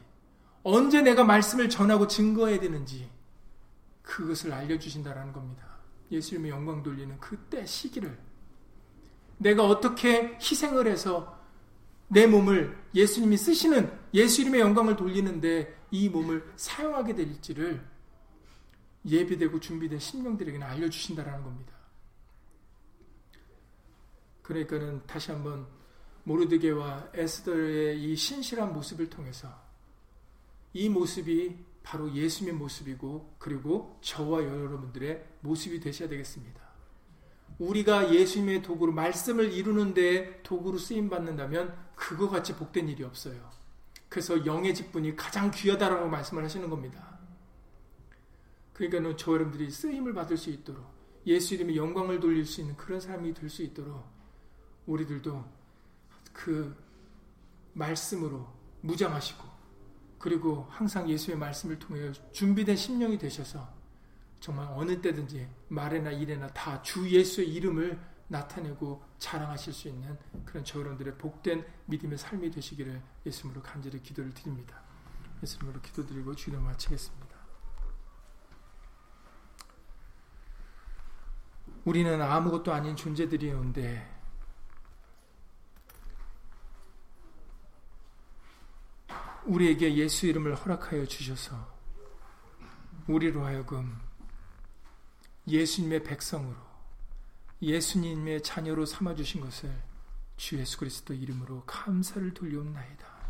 [0.62, 3.10] 언제 내가 말씀을 전하고 증거해야 되는지,
[4.02, 5.64] 그것을 알려주신다라는 겁니다.
[6.10, 8.18] 예수 이름의 영광 돌리는 그때 시기를.
[9.38, 11.38] 내가 어떻게 희생을 해서
[12.08, 17.86] 내 몸을 예수님이 쓰시는 예수 이름의 영광을 돌리는데 이 몸을 사용하게 될지를
[19.06, 21.72] 예비되고 준비된 신령들에게는 알려주신다라는 겁니다.
[24.42, 25.66] 그러니까는 다시 한번
[26.24, 29.48] 모르드게와 에스더의 이 신실한 모습을 통해서
[30.72, 36.60] 이 모습이 바로 예수님의 모습이고 그리고 저와 여러분들의 모습이 되셔야 되겠습니다.
[37.58, 43.50] 우리가 예수님의 도구로 말씀을 이루는 데 도구로 쓰임 받는다면 그거 같이 복된 일이 없어요.
[44.08, 47.18] 그래서 영의 직분이 가장 귀하다라고 말씀을 하시는 겁니다.
[48.72, 50.84] 그러니까 저 여러분들이 쓰임을 받을 수 있도록
[51.26, 54.02] 예수 이름의 영광을 돌릴 수 있는 그런 사람이 될 수 있도록
[54.86, 55.44] 우리들도
[56.32, 56.74] 그
[57.74, 58.48] 말씀으로
[58.80, 59.49] 무장하시고
[60.20, 63.66] 그리고 항상 예수의 말씀을 통해 준비된 심령이 되셔서
[64.38, 67.98] 정말 어느 때든지 말에나 일에나 다 주 예수의 이름을
[68.28, 74.80] 나타내고 자랑하실 수 있는 그런 저 여러분들의 복된 믿음의 삶이 되시기를 예수님으로 간절히 기도를 드립니다.
[75.42, 77.36] 예수님으로 기도드리고 주님 마치겠습니다.
[81.86, 84.19] 우리는 아무것도 아닌 존재들이었는데
[89.46, 91.56] 우리에게 예수 이름을 허락하여 주셔서
[93.06, 93.98] 우리로 하여금
[95.46, 96.56] 예수님의 백성으로
[97.62, 99.74] 예수님의 자녀로 삼아 주신 것을
[100.36, 103.20] 주 예수 그리스도 이름으로 감사를 돌려옵나이다.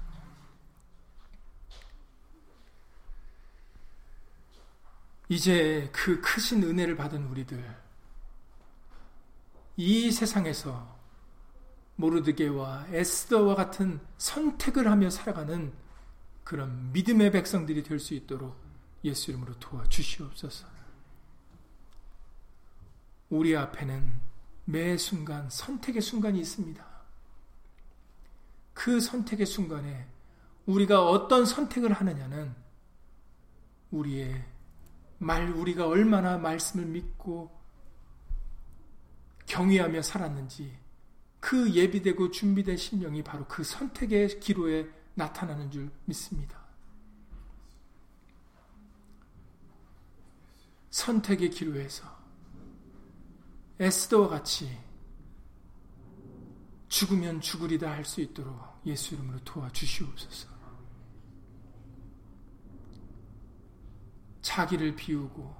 [5.29, 7.65] 이제 그 크신 은혜를 받은 우리들
[9.77, 10.99] 이 세상에서
[11.97, 15.73] 모르드게와 에스더와 같은 선택을 하며 살아가는
[16.51, 18.57] 그런 믿음의 백성들이 될 수 있도록
[19.05, 20.67] 예수 이름으로 도와주시옵소서.
[23.29, 24.13] 우리 앞에는
[24.65, 26.85] 매 순간 선택의 순간이 있습니다.
[28.75, 30.09] 그 선택의 순간에
[30.67, 32.53] 우리가 어떤 선택을 하느냐는
[33.93, 34.45] 우리의
[35.19, 37.57] 말, 우리가 얼마나 말씀을 믿고
[39.47, 40.77] 경외하며 살았는지
[41.39, 46.59] 그 예비되고 준비된 심령이 바로 그 선택의 기로에 나타나는 줄 믿습니다.
[50.89, 52.05] 선택의 기로에서
[53.79, 54.79] 에스더와 같이
[56.89, 60.49] 죽으면 죽으리다 할 수 있도록 예수 이름으로 도와주시옵소서.
[64.41, 65.55] 자기를 비우고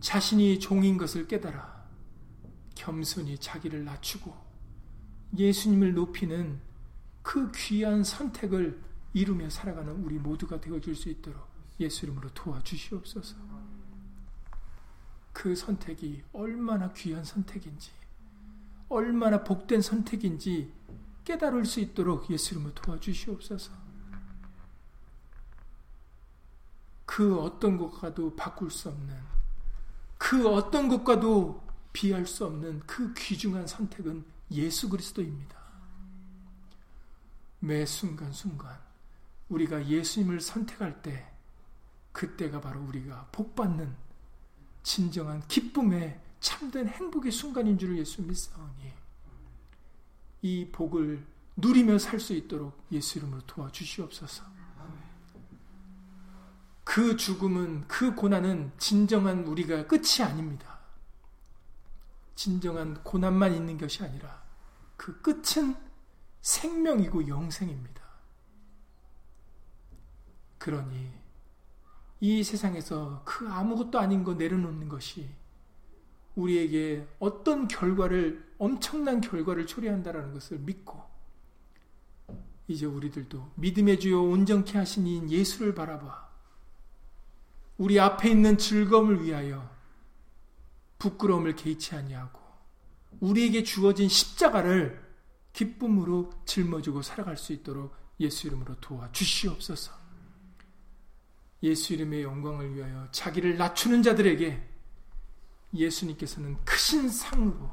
[0.00, 1.86] 자신이 종인 것을 깨달아
[2.74, 4.34] 겸손히 자기를 낮추고
[5.36, 6.65] 예수님을 높이는
[7.26, 8.80] 그 귀한 선택을
[9.12, 11.44] 이루며 살아가는 우리 모두가 되어줄 수 있도록
[11.80, 13.34] 예수 이름으로 도와주시옵소서.
[15.32, 17.90] 그 선택이 얼마나 귀한 선택인지,
[18.88, 20.72] 얼마나 복된 선택인지
[21.24, 23.72] 깨달을 수 있도록 예수 이름으로 도와주시옵소서.
[27.06, 29.16] 그 어떤 것과도 바꿀 수 없는,
[30.16, 31.60] 그 어떤 것과도
[31.92, 35.55] 비할 수 없는 그 귀중한 선택은 예수 그리스도입니다.
[37.60, 38.78] 매 순간순간
[39.48, 41.30] 우리가 예수님을 선택할 때
[42.12, 43.94] 그때가 바로 우리가 복받는
[44.82, 48.92] 진정한 기쁨의 참된 행복의 순간인 줄 예수 믿사오니
[50.42, 51.26] 이 복을
[51.56, 54.44] 누리며 살 수 있도록 예수 이름으로 도와주시옵소서.
[56.84, 60.78] 그 죽음은 그 고난은 진정한 우리가 끝이 아닙니다.
[62.34, 64.42] 진정한 고난만 있는 것이 아니라
[64.96, 65.74] 그 끝은
[66.46, 68.02] 생명이고 영생입니다.
[70.58, 71.10] 그러니
[72.20, 75.28] 이 세상에서 그 아무것도 아닌 거 내려놓는 것이
[76.36, 81.02] 우리에게 어떤 결과를 엄청난 결과를 초래한다라는 것을 믿고
[82.68, 86.28] 이제 우리들도 믿음의 주요 온전케 하신 이 예수를 바라봐
[87.78, 89.68] 우리 앞에 있는 즐거움을 위하여
[90.98, 92.40] 부끄러움을 개의치 아니하고
[93.18, 95.05] 우리에게 주어진 십자가를
[95.56, 99.90] 기쁨으로 짊어지고 살아갈 수 있도록 예수 이름으로 도와 주시옵소서.
[101.62, 104.62] 예수 이름의 영광을 위하여 자기를 낮추는 자들에게
[105.74, 107.70] 예수님께서는 크신 상으로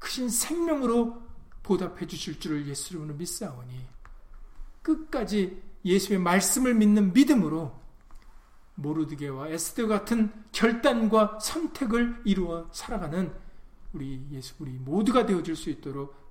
[0.00, 1.22] 크신 생명으로
[1.62, 3.86] 보답해 주실 줄을 예수 이름으로 믿사오니
[4.82, 7.80] 끝까지 예수의 말씀을 믿는 믿음으로
[8.74, 13.32] 모르드게와 에스더 같은 결단과 선택을 이루어 살아가는
[13.92, 16.23] 우리 예수 우리 모두가 되어질 수 있도록